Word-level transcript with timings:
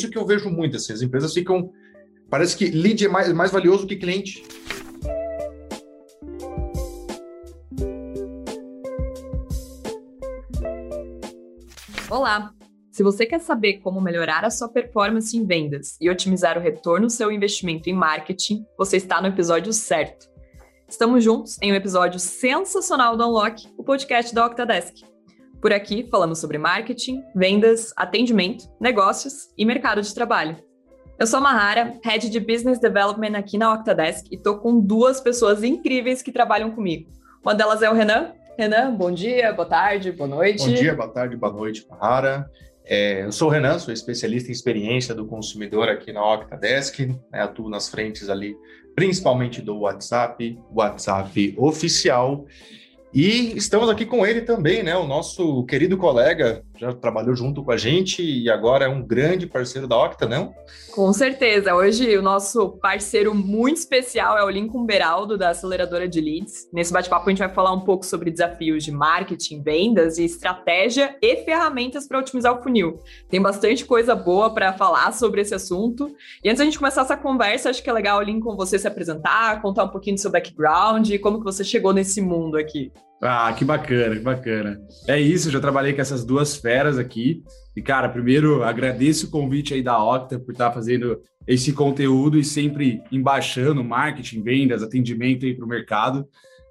isso 0.00 0.10
que 0.10 0.18
eu 0.18 0.26
vejo 0.26 0.50
muito, 0.50 0.76
assim, 0.76 0.92
as 0.92 1.02
empresas 1.02 1.32
ficam... 1.32 1.70
Parece 2.28 2.56
que 2.56 2.66
lead 2.70 3.04
é 3.04 3.08
mais, 3.08 3.32
mais 3.32 3.50
valioso 3.50 3.86
que 3.86 3.96
cliente. 3.96 4.42
Olá! 12.08 12.52
Se 12.90 13.02
você 13.02 13.24
quer 13.24 13.40
saber 13.40 13.78
como 13.78 14.00
melhorar 14.00 14.44
a 14.44 14.50
sua 14.50 14.68
performance 14.68 15.36
em 15.36 15.44
vendas 15.44 15.96
e 16.00 16.10
otimizar 16.10 16.56
o 16.56 16.60
retorno 16.60 17.06
do 17.06 17.12
seu 17.12 17.30
investimento 17.32 17.88
em 17.88 17.94
marketing, 17.94 18.64
você 18.76 18.96
está 18.96 19.20
no 19.20 19.28
episódio 19.28 19.72
certo. 19.72 20.28
Estamos 20.88 21.22
juntos 21.22 21.56
em 21.62 21.72
um 21.72 21.74
episódio 21.74 22.18
sensacional 22.18 23.16
do 23.16 23.26
Unlock, 23.26 23.66
o 23.76 23.84
podcast 23.84 24.34
da 24.34 24.46
Octadesk. 24.46 25.09
Por 25.60 25.74
aqui 25.74 26.08
falamos 26.10 26.38
sobre 26.38 26.56
marketing, 26.56 27.22
vendas, 27.34 27.92
atendimento, 27.94 28.64
negócios 28.80 29.50
e 29.58 29.66
mercado 29.66 30.00
de 30.00 30.14
trabalho. 30.14 30.56
Eu 31.18 31.26
sou 31.26 31.36
a 31.36 31.42
Mahara, 31.42 32.00
Head 32.02 32.30
de 32.30 32.40
Business 32.40 32.80
Development 32.80 33.36
aqui 33.36 33.58
na 33.58 33.74
Octadesk 33.74 34.26
e 34.30 34.36
estou 34.36 34.56
com 34.56 34.80
duas 34.80 35.20
pessoas 35.20 35.62
incríveis 35.62 36.22
que 36.22 36.32
trabalham 36.32 36.70
comigo. 36.70 37.10
Uma 37.42 37.54
delas 37.54 37.82
é 37.82 37.90
o 37.90 37.94
Renan. 37.94 38.32
Renan, 38.58 38.94
bom 38.94 39.12
dia, 39.12 39.52
boa 39.52 39.68
tarde, 39.68 40.10
boa 40.12 40.28
noite. 40.28 40.66
Bom 40.66 40.72
dia, 40.72 40.94
boa 40.94 41.08
tarde, 41.08 41.36
boa 41.36 41.52
noite, 41.52 41.86
Mahara. 41.90 42.50
É, 42.86 43.24
eu 43.24 43.32
sou 43.32 43.48
o 43.48 43.50
Renan, 43.50 43.78
sou 43.78 43.92
especialista 43.92 44.48
em 44.48 44.52
experiência 44.52 45.14
do 45.14 45.26
consumidor 45.26 45.90
aqui 45.90 46.10
na 46.10 46.24
Octadesk, 46.24 47.00
né, 47.00 47.42
atuo 47.42 47.68
nas 47.68 47.90
frentes 47.90 48.30
ali, 48.30 48.56
principalmente 48.96 49.60
do 49.60 49.80
WhatsApp, 49.80 50.58
WhatsApp 50.72 51.54
oficial, 51.58 52.46
e 53.12 53.56
estamos 53.56 53.88
aqui 53.88 54.06
com 54.06 54.24
ele 54.24 54.42
também, 54.42 54.82
né? 54.82 54.96
O 54.96 55.06
nosso 55.06 55.64
querido 55.64 55.96
colega, 55.96 56.62
já 56.80 56.94
trabalhou 56.94 57.36
junto 57.36 57.62
com 57.62 57.70
a 57.70 57.76
gente 57.76 58.22
e 58.22 58.48
agora 58.48 58.86
é 58.86 58.88
um 58.88 59.02
grande 59.02 59.46
parceiro 59.46 59.86
da 59.86 60.02
Octa, 60.02 60.26
não? 60.26 60.54
Com 60.92 61.12
certeza. 61.12 61.74
Hoje 61.74 62.16
o 62.16 62.22
nosso 62.22 62.70
parceiro 62.78 63.34
muito 63.34 63.76
especial 63.76 64.38
é 64.38 64.42
o 64.42 64.48
Lincoln 64.48 64.86
Beraldo, 64.86 65.36
da 65.36 65.50
aceleradora 65.50 66.08
de 66.08 66.22
leads. 66.22 66.70
Nesse 66.72 66.90
bate-papo 66.90 67.28
a 67.28 67.30
gente 67.30 67.40
vai 67.40 67.50
falar 67.50 67.72
um 67.72 67.80
pouco 67.80 68.06
sobre 68.06 68.30
desafios 68.30 68.82
de 68.82 68.90
marketing, 68.90 69.62
vendas 69.62 70.16
e 70.16 70.24
estratégia 70.24 71.14
e 71.20 71.44
ferramentas 71.44 72.08
para 72.08 72.18
otimizar 72.18 72.58
o 72.58 72.62
funil. 72.62 72.98
Tem 73.28 73.42
bastante 73.42 73.84
coisa 73.84 74.14
boa 74.14 74.54
para 74.54 74.72
falar 74.72 75.12
sobre 75.12 75.42
esse 75.42 75.54
assunto. 75.54 76.16
E 76.42 76.48
antes 76.48 76.60
da 76.60 76.64
gente 76.64 76.78
começar 76.78 77.02
essa 77.02 77.16
conversa, 77.16 77.68
acho 77.68 77.82
que 77.82 77.90
é 77.90 77.92
legal, 77.92 78.22
Lincoln, 78.22 78.56
você 78.56 78.78
se 78.78 78.88
apresentar, 78.88 79.60
contar 79.60 79.84
um 79.84 79.88
pouquinho 79.88 80.16
do 80.16 80.20
seu 80.20 80.30
background 80.30 81.10
e 81.10 81.18
como 81.18 81.38
que 81.38 81.44
você 81.44 81.62
chegou 81.62 81.92
nesse 81.92 82.22
mundo 82.22 82.56
aqui. 82.56 82.90
Ah, 83.22 83.52
que 83.52 83.64
bacana, 83.64 84.16
que 84.16 84.22
bacana. 84.22 84.80
É 85.06 85.20
isso, 85.20 85.50
já 85.50 85.60
trabalhei 85.60 85.92
com 85.92 86.00
essas 86.00 86.24
duas 86.24 86.56
feras 86.56 86.96
aqui. 86.96 87.42
E, 87.76 87.82
cara, 87.82 88.08
primeiro 88.08 88.62
agradeço 88.62 89.26
o 89.26 89.30
convite 89.30 89.74
aí 89.74 89.82
da 89.82 90.02
Octa 90.02 90.38
por 90.38 90.52
estar 90.52 90.72
fazendo 90.72 91.20
esse 91.46 91.72
conteúdo 91.72 92.38
e 92.38 92.44
sempre 92.44 93.02
embaixando 93.12 93.84
marketing, 93.84 94.42
vendas, 94.42 94.82
atendimento 94.82 95.44
aí 95.44 95.54
para 95.54 95.64
o 95.64 95.68
mercado. 95.68 96.26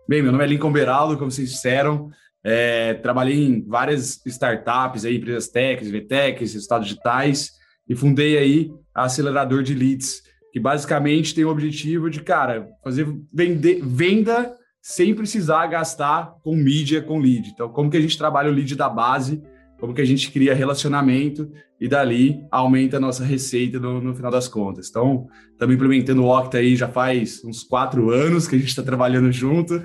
Bem, 0.08 0.24
meu 0.24 0.32
nome 0.32 0.44
é 0.44 0.48
Lincoln 0.48 0.72
Beraldo, 0.72 1.18
como 1.18 1.30
vocês 1.30 1.52
disseram. 1.52 2.10
É, 2.44 2.96
trabalhei 2.96 3.46
em 3.46 3.62
várias 3.62 4.20
startups 4.26 5.06
aí, 5.06 5.18
empresas 5.18 5.50
techs, 5.50 5.92
VTechs, 5.92 6.54
resultados 6.54 6.88
digitais, 6.88 7.52
e 7.88 7.96
fundei 7.96 8.38
aí 8.38 8.72
a 8.96 9.04
Acelerador 9.04 9.62
de 9.62 9.76
Leads, 9.76 10.24
que 10.52 10.60
basicamente 10.60 11.36
tem 11.36 11.46
o 11.46 11.50
objetivo 11.50 12.10
de, 12.10 12.22
cara, 12.22 12.70
fazer 12.84 13.08
vender, 13.32 13.82
venda 13.84 14.56
sem 14.90 15.14
precisar 15.14 15.68
gastar 15.68 16.34
com 16.44 16.56
mídia, 16.56 17.00
com 17.00 17.20
lead. 17.20 17.52
Então, 17.52 17.70
como 17.70 17.92
que 17.92 17.98
a 17.98 18.02
gente 18.02 18.18
trabalha 18.18 18.50
o 18.50 18.52
lead 18.52 18.76
da 18.76 18.90
base, 18.90 19.40
como 19.80 19.94
que 19.94 20.02
a 20.02 20.06
gente 20.06 20.32
cria 20.32 20.56
relacionamento 20.56 21.48
e 21.80 21.88
dali 21.88 22.44
aumenta 22.50 22.98
a 22.98 23.00
nossa 23.00 23.24
receita 23.24 23.80
no, 23.80 24.02
no 24.02 24.16
final 24.16 24.32
das 24.32 24.48
contas. 24.48 24.90
Então, 24.90 25.28
estamos 25.52 25.76
implementando 25.76 26.24
o 26.24 26.36
Octa 26.36 26.58
aí 26.58 26.76
já 26.76 26.88
faz 26.88 27.44
uns 27.46 27.62
quatro 27.62 28.10
anos 28.10 28.48
que 28.48 28.56
a 28.56 28.58
gente 28.58 28.70
está 28.70 28.82
trabalhando 28.82 29.32
junto, 29.32 29.80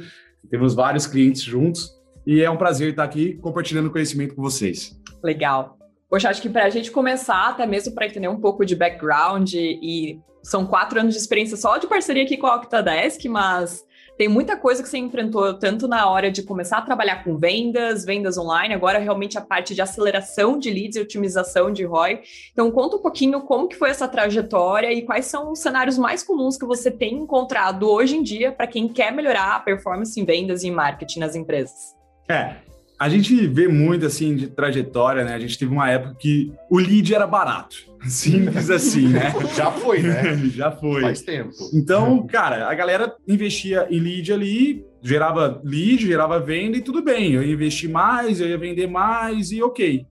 temos 0.49 0.75
vários 0.75 1.07
clientes 1.07 1.43
juntos 1.43 1.91
e 2.27 2.41
é 2.41 2.49
um 2.49 2.57
prazer 2.57 2.93
estar 2.93 3.05
aqui 3.05 3.35
compartilhando 3.43 3.91
conhecimento 3.91 4.35
com 4.35 4.41
vocês. 4.41 4.99
Legal. 5.23 5.77
Poxa, 6.09 6.31
acho 6.31 6.41
que 6.41 6.49
para 6.49 6.65
a 6.65 6.71
gente 6.71 6.91
começar, 6.91 7.51
até 7.51 7.67
mesmo 7.67 7.95
para 7.95 8.07
entender 8.07 8.29
um 8.29 8.41
pouco 8.41 8.65
de 8.65 8.75
background 8.75 9.53
e 9.53 10.19
são 10.43 10.65
quatro 10.65 10.99
anos 10.99 11.13
de 11.13 11.21
experiência 11.21 11.59
só 11.59 11.77
de 11.77 11.87
parceria 11.87 12.23
aqui 12.23 12.39
com 12.39 12.47
a 12.47 12.57
Octadesk, 12.57 13.23
mas 13.29 13.85
tem 14.17 14.29
muita 14.29 14.57
coisa 14.57 14.83
que 14.83 14.89
você 14.89 14.99
enfrentou, 14.99 15.55
tanto 15.55 15.89
na 15.89 16.09
hora 16.09 16.31
de 16.31 16.43
começar 16.43 16.79
a 16.79 16.83
trabalhar 16.83 17.25
com 17.25 17.37
vendas, 17.37 18.05
vendas 18.05 18.39
online, 18.39 18.75
agora 18.75 18.99
realmente 18.99 19.37
a 19.37 19.41
parte 19.41 19.75
de 19.75 19.83
aceleração 19.83 20.59
de 20.59 20.71
leads 20.71 20.97
e 20.97 21.01
otimização 21.01 21.73
de 21.73 21.85
ROI. 21.85 22.21
Então, 22.53 22.71
conta 22.71 22.97
um 22.97 23.03
pouquinho 23.03 23.41
como 23.43 23.69
que 23.69 23.77
foi 23.77 23.91
essa 23.91 24.07
trajetória 24.07 24.93
e 24.93 25.03
quais 25.03 25.27
são 25.27 25.53
os 25.53 25.59
cenários 25.59 25.99
mais 25.99 26.23
comuns 26.23 26.57
que 26.57 26.65
você 26.65 26.91
tem 26.91 27.15
encontrado 27.15 27.91
hoje 27.91 28.17
em 28.17 28.23
dia 28.23 28.53
para 28.53 28.67
quem 28.67 28.89
quer 28.89 29.13
melhorar 29.13 29.57
a 29.57 29.61
performance 29.61 30.19
em 30.21 30.25
vendas 30.25 30.63
e 30.63 30.69
em 30.69 30.71
marketing 30.71 31.19
nas 31.19 31.35
empresas. 31.35 31.95
É, 32.29 32.57
a 33.05 33.09
gente 33.11 33.47
vê 33.47 33.69
muito 33.69 34.07
assim 34.07 34.35
de 34.35 34.47
trajetória, 34.47 35.25
né? 35.25 35.35
A 35.35 35.39
gente 35.39 35.59
teve 35.59 35.71
uma 35.71 35.91
época 35.91 36.17
que 36.19 36.51
o 36.71 36.79
lead 36.79 37.15
era 37.15 37.27
barato. 37.27 37.77
Simples 38.09 38.71
assim, 38.71 39.09
né? 39.09 39.31
Já 39.55 39.71
foi, 39.71 40.01
né? 40.01 40.37
Já 40.49 40.71
foi. 40.71 41.03
Faz 41.03 41.21
tempo. 41.21 41.51
Então, 41.75 42.27
cara, 42.27 42.67
a 42.67 42.75
galera 42.75 43.15
investia 43.29 43.87
em 43.91 43.99
lead 43.99 44.33
ali, 44.33 44.87
gerava 45.03 45.61
lead, 45.63 46.07
gerava 46.07 46.41
venda 46.41 46.79
e 46.79 46.81
tudo 46.81 47.03
bem. 47.03 47.35
Eu 47.35 47.43
ia 47.43 47.53
investir 47.53 47.91
mais, 47.91 48.41
eu 48.41 48.49
ia 48.49 48.57
vender 48.57 48.87
mais 48.87 49.53
e 49.53 49.63
ok. 49.63 50.07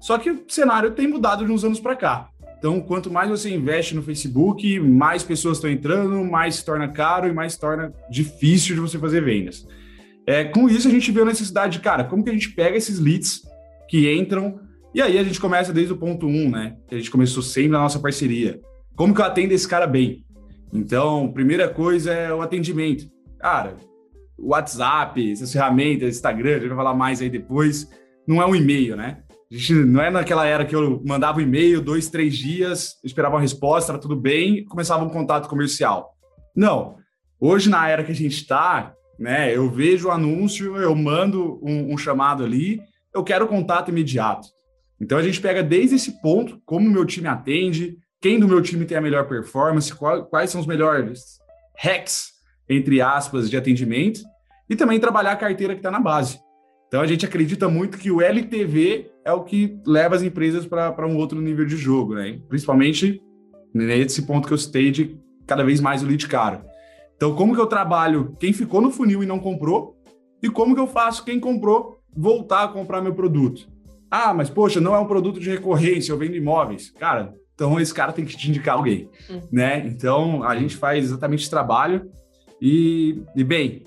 Só 0.00 0.18
que 0.18 0.28
o 0.28 0.42
cenário 0.48 0.90
tem 0.90 1.06
mudado 1.06 1.46
de 1.46 1.52
uns 1.52 1.62
anos 1.62 1.78
para 1.78 1.94
cá. 1.94 2.28
Então, 2.58 2.80
quanto 2.80 3.08
mais 3.08 3.30
você 3.30 3.54
investe 3.54 3.94
no 3.94 4.02
Facebook, 4.02 4.80
mais 4.80 5.22
pessoas 5.22 5.58
estão 5.58 5.70
entrando, 5.70 6.24
mais 6.24 6.56
se 6.56 6.64
torna 6.64 6.88
caro 6.88 7.28
e 7.28 7.32
mais 7.32 7.52
se 7.52 7.60
torna 7.60 7.94
difícil 8.10 8.74
de 8.74 8.80
você 8.80 8.98
fazer 8.98 9.22
vendas. 9.22 9.64
É, 10.26 10.44
com 10.44 10.68
isso, 10.68 10.88
a 10.88 10.90
gente 10.90 11.10
viu 11.10 11.22
a 11.22 11.26
necessidade 11.26 11.78
de, 11.78 11.84
cara, 11.84 12.04
como 12.04 12.22
que 12.22 12.30
a 12.30 12.32
gente 12.32 12.50
pega 12.50 12.76
esses 12.76 12.98
leads 12.98 13.42
que 13.88 14.12
entram 14.12 14.60
e 14.94 15.00
aí 15.00 15.18
a 15.18 15.24
gente 15.24 15.40
começa 15.40 15.72
desde 15.72 15.94
o 15.94 15.96
ponto 15.96 16.26
um, 16.26 16.50
né? 16.50 16.76
Que 16.86 16.94
a 16.94 16.98
gente 16.98 17.10
começou 17.10 17.42
sempre 17.42 17.70
na 17.70 17.78
nossa 17.78 17.98
parceria. 17.98 18.60
Como 18.94 19.14
que 19.14 19.22
eu 19.22 19.24
atendo 19.24 19.54
esse 19.54 19.66
cara 19.66 19.86
bem? 19.86 20.22
Então, 20.70 21.32
primeira 21.32 21.66
coisa 21.66 22.12
é 22.12 22.32
o 22.32 22.42
atendimento. 22.42 23.06
Cara, 23.38 23.74
o 24.38 24.48
WhatsApp, 24.48 25.32
essas 25.32 25.50
ferramentas, 25.50 26.16
Instagram, 26.16 26.50
a 26.50 26.58
gente 26.58 26.68
vai 26.68 26.76
falar 26.76 26.94
mais 26.94 27.22
aí 27.22 27.30
depois, 27.30 27.88
não 28.28 28.42
é 28.42 28.46
um 28.46 28.54
e-mail, 28.54 28.94
né? 28.94 29.22
A 29.50 29.54
gente 29.54 29.74
não 29.74 30.02
é 30.02 30.10
naquela 30.10 30.46
era 30.46 30.64
que 30.64 30.74
eu 30.74 31.02
mandava 31.06 31.38
um 31.38 31.42
e-mail, 31.42 31.80
dois, 31.80 32.10
três 32.10 32.36
dias, 32.36 32.96
esperava 33.02 33.36
uma 33.36 33.40
resposta, 33.40 33.92
era 33.92 34.00
tudo 34.00 34.16
bem, 34.16 34.64
começava 34.66 35.04
um 35.04 35.10
contato 35.10 35.48
comercial. 35.48 36.14
Não. 36.54 36.96
Hoje, 37.40 37.70
na 37.70 37.88
era 37.88 38.04
que 38.04 38.12
a 38.12 38.14
gente 38.14 38.34
está, 38.34 38.94
né? 39.18 39.54
Eu 39.54 39.70
vejo 39.70 40.08
o 40.08 40.10
anúncio, 40.10 40.76
eu 40.76 40.94
mando 40.94 41.60
um, 41.62 41.92
um 41.92 41.98
chamado 41.98 42.44
ali, 42.44 42.80
eu 43.14 43.22
quero 43.22 43.46
contato 43.46 43.90
imediato. 43.90 44.48
Então 45.00 45.18
a 45.18 45.22
gente 45.22 45.40
pega 45.40 45.62
desde 45.62 45.96
esse 45.96 46.20
ponto, 46.20 46.60
como 46.64 46.88
o 46.88 46.90
meu 46.90 47.04
time 47.04 47.28
atende, 47.28 47.98
quem 48.20 48.38
do 48.38 48.48
meu 48.48 48.62
time 48.62 48.84
tem 48.84 48.96
a 48.96 49.00
melhor 49.00 49.26
performance, 49.26 49.92
qual, 49.94 50.26
quais 50.26 50.50
são 50.50 50.60
os 50.60 50.66
melhores 50.66 51.40
hacks, 51.76 52.30
entre 52.68 53.00
aspas, 53.00 53.50
de 53.50 53.56
atendimento, 53.56 54.22
e 54.70 54.76
também 54.76 55.00
trabalhar 55.00 55.32
a 55.32 55.36
carteira 55.36 55.74
que 55.74 55.80
está 55.80 55.90
na 55.90 56.00
base. 56.00 56.38
Então 56.86 57.00
a 57.00 57.06
gente 57.06 57.26
acredita 57.26 57.68
muito 57.68 57.98
que 57.98 58.10
o 58.10 58.20
LTV 58.20 59.10
é 59.24 59.32
o 59.32 59.42
que 59.42 59.78
leva 59.86 60.14
as 60.14 60.22
empresas 60.22 60.66
para 60.66 61.06
um 61.06 61.16
outro 61.16 61.40
nível 61.40 61.66
de 61.66 61.76
jogo, 61.76 62.14
né? 62.14 62.38
Principalmente 62.48 63.20
nesse 63.74 64.22
ponto 64.22 64.46
que 64.46 64.54
eu 64.54 64.58
citei 64.58 64.90
de 64.90 65.18
cada 65.46 65.64
vez 65.64 65.80
mais 65.80 66.02
o 66.02 66.06
lead 66.06 66.28
caro. 66.28 66.62
Então, 67.16 67.34
como 67.34 67.54
que 67.54 67.60
eu 67.60 67.66
trabalho 67.66 68.36
quem 68.38 68.52
ficou 68.52 68.80
no 68.80 68.90
funil 68.90 69.22
e 69.22 69.26
não 69.26 69.38
comprou? 69.38 69.96
E 70.42 70.50
como 70.50 70.74
que 70.74 70.80
eu 70.80 70.86
faço 70.86 71.24
quem 71.24 71.38
comprou 71.38 72.00
voltar 72.14 72.64
a 72.64 72.68
comprar 72.68 73.00
meu 73.00 73.14
produto? 73.14 73.68
Ah, 74.10 74.34
mas 74.34 74.50
poxa, 74.50 74.80
não 74.80 74.94
é 74.94 74.98
um 74.98 75.06
produto 75.06 75.40
de 75.40 75.48
recorrência, 75.48 76.12
eu 76.12 76.18
vendo 76.18 76.36
imóveis. 76.36 76.90
Cara, 76.90 77.32
então 77.54 77.80
esse 77.80 77.94
cara 77.94 78.12
tem 78.12 78.24
que 78.24 78.36
te 78.36 78.48
indicar 78.48 78.76
alguém, 78.76 79.08
uhum. 79.30 79.40
né? 79.50 79.86
Então, 79.86 80.42
a 80.42 80.56
gente 80.56 80.76
faz 80.76 81.04
exatamente 81.04 81.42
esse 81.42 81.50
trabalho. 81.50 82.10
E, 82.60 83.22
e 83.34 83.44
bem, 83.44 83.84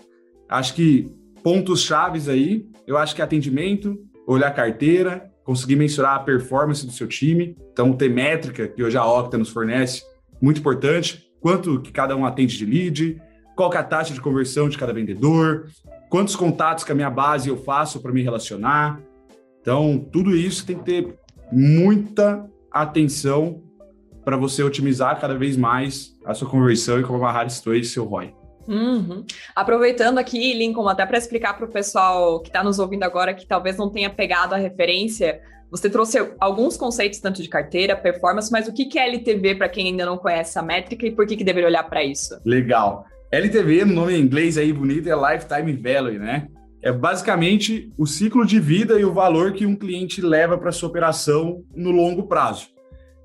acho 0.49 0.73
que 0.73 1.07
pontos 1.43 1.83
chaves 1.83 2.27
aí, 2.27 2.65
eu 2.87 2.97
acho 2.97 3.13
que 3.13 3.21
é 3.21 3.23
atendimento, 3.23 3.97
olhar 4.25 4.47
a 4.47 4.51
carteira, 4.51 5.31
conseguir 5.43 5.75
mensurar 5.75 6.15
a 6.15 6.19
performance 6.19 6.85
do 6.85 6.91
seu 6.91 7.07
time. 7.07 7.55
Então, 7.71 7.93
ter 7.93 8.09
métrica, 8.09 8.67
que 8.67 8.83
hoje 8.83 8.97
a 8.97 9.05
Octa 9.05 9.37
nos 9.37 9.49
fornece, 9.49 10.03
muito 10.41 10.59
importante. 10.59 11.24
Quanto 11.39 11.79
que 11.81 11.91
cada 11.91 12.15
um 12.15 12.25
atende 12.25 12.57
de 12.57 12.65
lead, 12.65 13.21
qual 13.55 13.71
é 13.73 13.77
a 13.77 13.83
taxa 13.83 14.13
de 14.13 14.21
conversão 14.21 14.67
de 14.67 14.77
cada 14.77 14.93
vendedor, 14.93 15.67
quantos 16.09 16.35
contatos 16.35 16.83
com 16.83 16.91
a 16.91 16.95
minha 16.95 17.09
base 17.09 17.49
eu 17.49 17.57
faço 17.57 18.01
para 18.01 18.11
me 18.11 18.21
relacionar. 18.21 18.99
Então, 19.61 19.97
tudo 20.11 20.35
isso 20.35 20.65
tem 20.65 20.77
que 20.77 20.83
ter 20.83 21.19
muita 21.51 22.49
atenção 22.71 23.61
para 24.23 24.35
você 24.35 24.63
otimizar 24.63 25.19
cada 25.19 25.37
vez 25.37 25.55
mais 25.55 26.17
a 26.25 26.33
sua 26.33 26.49
conversão 26.49 26.99
e 26.99 27.03
como 27.03 27.19
amarrar 27.19 27.45
estou 27.45 27.81
seu 27.83 28.05
ROI. 28.05 28.33
Uhum. 28.67 29.23
Aproveitando 29.55 30.17
aqui, 30.17 30.53
Lincoln, 30.53 30.87
até 30.87 31.05
para 31.05 31.17
explicar 31.17 31.53
para 31.55 31.65
o 31.65 31.71
pessoal 31.71 32.39
que 32.39 32.49
está 32.49 32.63
nos 32.63 32.79
ouvindo 32.79 33.03
agora, 33.03 33.33
que 33.33 33.45
talvez 33.45 33.77
não 33.77 33.91
tenha 33.91 34.09
pegado 34.09 34.55
a 34.55 34.57
referência, 34.57 35.39
Você 35.71 35.89
trouxe 35.89 36.17
alguns 36.39 36.77
conceitos 36.77 37.19
tanto 37.19 37.41
de 37.41 37.49
carteira, 37.49 37.95
performance, 37.95 38.51
mas 38.51 38.67
o 38.67 38.73
que 38.73 38.97
é 38.97 39.07
LTV 39.07 39.55
para 39.55 39.69
quem 39.69 39.87
ainda 39.87 40.05
não 40.05 40.17
conhece 40.17 40.57
a 40.57 40.61
métrica 40.61 41.05
e 41.05 41.11
por 41.11 41.25
que, 41.25 41.35
que 41.35 41.43
deveria 41.43 41.67
olhar 41.67 41.83
para 41.83 42.03
isso? 42.03 42.39
Legal. 42.45 43.05
LTV, 43.31 43.85
no 43.85 43.93
nome 43.93 44.13
em 44.13 44.21
inglês 44.21 44.57
aí 44.57 44.71
bonito, 44.71 45.09
é 45.09 45.33
Lifetime 45.33 45.73
Value, 45.73 46.19
né? 46.19 46.47
É 46.81 46.91
basicamente 46.91 47.91
o 47.97 48.05
ciclo 48.05 48.45
de 48.45 48.59
vida 48.59 48.99
e 48.99 49.03
o 49.03 49.11
valor 49.11 49.53
que 49.53 49.65
um 49.65 49.75
cliente 49.75 50.21
leva 50.21 50.57
para 50.57 50.71
sua 50.71 50.87
operação 50.87 51.63
no 51.75 51.89
longo 51.89 52.27
prazo. 52.27 52.67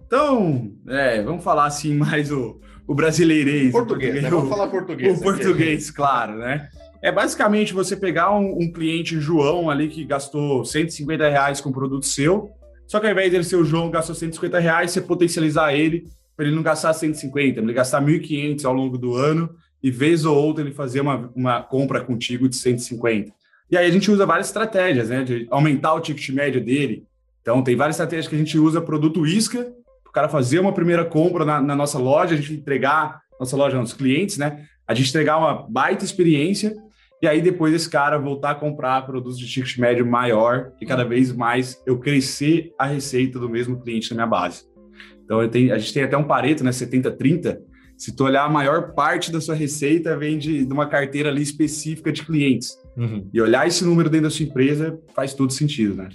Então, 0.07 0.73
é, 0.89 1.23
vamos 1.23 1.45
falar 1.45 1.67
assim 1.67 1.95
mais 1.95 2.33
o, 2.33 2.59
o 2.87 2.95
brasileirês. 2.95 3.71
Português, 3.71 4.11
o 4.11 4.21
português, 4.21 4.23
né? 4.23 4.31
Vamos 4.31 4.49
falar 4.49 4.69
português. 4.69 5.19
O 5.19 5.23
português, 5.23 5.91
claro, 5.91 6.39
né? 6.39 6.69
É 7.03 7.11
basicamente 7.11 7.73
você 7.73 7.97
pegar 7.97 8.31
um, 8.33 8.59
um, 8.61 8.71
cliente 8.71 9.19
João 9.19 9.71
ali 9.71 9.89
que 9.89 10.05
gastou 10.05 10.65
150 10.65 11.29
reais 11.29 11.61
com 11.61 11.71
um 11.71 11.73
produto 11.73 12.05
seu, 12.05 12.51
só 12.87 13.01
que 13.01 13.07
ao 13.07 13.13
invés 13.13 13.31
dele 13.31 13.45
ser 13.45 13.57
o 13.57 13.65
João 13.65 13.91
gastou 13.91 14.15
150 14.15 14.59
reais, 14.59 14.91
você 14.91 15.01
potencializar 15.01 15.75
ele 15.75 16.05
para 16.37 16.47
ele 16.47 16.55
não 16.55 16.63
gastar 16.63 16.93
150, 16.93 17.61
ele 17.61 17.73
gastar 17.73 18.03
1.500 18.03 18.65
ao 18.65 18.73
longo 18.73 18.99
do 18.99 19.15
ano 19.15 19.51
e 19.83 19.91
vez 19.91 20.25
ou 20.25 20.37
outra 20.37 20.63
ele 20.63 20.75
fazer 20.75 21.01
uma, 21.01 21.31
uma 21.35 21.63
compra 21.63 22.03
contigo 22.03 22.49
de 22.49 22.57
150. 22.57 23.33
E 23.71 23.77
aí 23.77 23.87
a 23.87 23.91
gente 23.91 24.11
usa 24.11 24.27
várias 24.27 24.49
estratégias, 24.49 25.09
né, 25.09 25.23
de 25.23 25.47
aumentar 25.51 25.95
o 25.95 26.01
ticket 26.01 26.29
médio 26.31 26.63
dele. 26.63 27.05
Então 27.41 27.63
tem 27.63 27.77
várias 27.77 27.97
estratégias 27.97 28.29
que 28.29 28.35
a 28.35 28.39
gente 28.39 28.59
usa 28.59 28.81
produto 28.81 29.27
isca, 29.27 29.73
o 30.07 30.13
cara 30.13 30.29
fazer 30.29 30.59
uma 30.59 30.73
primeira 30.73 31.05
compra 31.05 31.45
na, 31.45 31.63
na 31.63 31.75
nossa 31.75 31.99
loja, 31.99 32.35
a 32.35 32.37
gente 32.37 32.53
entregar 32.53 33.23
nossa 33.39 33.57
loja 33.57 33.79
aos 33.79 33.95
clientes, 33.95 34.37
né? 34.37 34.67
A 34.87 34.93
gente 34.93 35.09
entregar 35.09 35.39
uma 35.39 35.67
baita 35.67 36.05
experiência 36.05 36.75
e 37.23 37.29
aí 37.29 37.43
depois 37.43 37.75
esse 37.75 37.89
cara 37.89 38.19
voltar 38.19 38.53
a 38.53 38.55
comprar 38.55 39.05
produtos 39.05 39.39
de 39.39 39.47
ticket 39.47 39.77
médio 39.79 40.07
maior 40.07 40.73
e 40.81 40.87
cada 40.87 41.05
vez 41.05 41.33
mais 41.33 41.81
eu 41.87 41.99
crescer 41.99 42.73
a 42.79 42.87
receita 42.87 43.39
do 43.39 43.49
mesmo 43.49 43.81
cliente 43.81 44.11
na 44.11 44.17
minha 44.17 44.27
base. 44.27 44.65
Então 45.25 45.47
tenho, 45.49 45.75
a 45.75 45.79
gente 45.79 45.93
tem 45.93 46.03
até 46.03 46.17
um 46.17 46.25
pareto, 46.25 46.65
né, 46.65 46.71
70-30. 46.71 47.59
Se 47.97 48.17
tu 48.17 48.25
olhar 48.25 48.45
a 48.45 48.49
maior 48.49 48.95
parte 48.95 49.31
da 49.31 49.41
sua 49.41 49.55
receita 49.55 50.17
vem 50.17 50.39
de, 50.39 50.65
de 50.65 50.73
uma 50.73 50.87
carteira 50.87 51.29
ali 51.29 51.43
específica 51.43 52.11
de 52.11 52.25
clientes. 52.25 52.77
Uhum. 52.97 53.29
E 53.33 53.41
olhar 53.41 53.67
esse 53.67 53.85
número 53.85 54.09
dentro 54.09 54.29
da 54.29 54.31
sua 54.31 54.47
empresa 54.47 54.99
faz 55.15 55.35
todo 55.35 55.53
sentido, 55.53 55.95
né? 55.95 56.09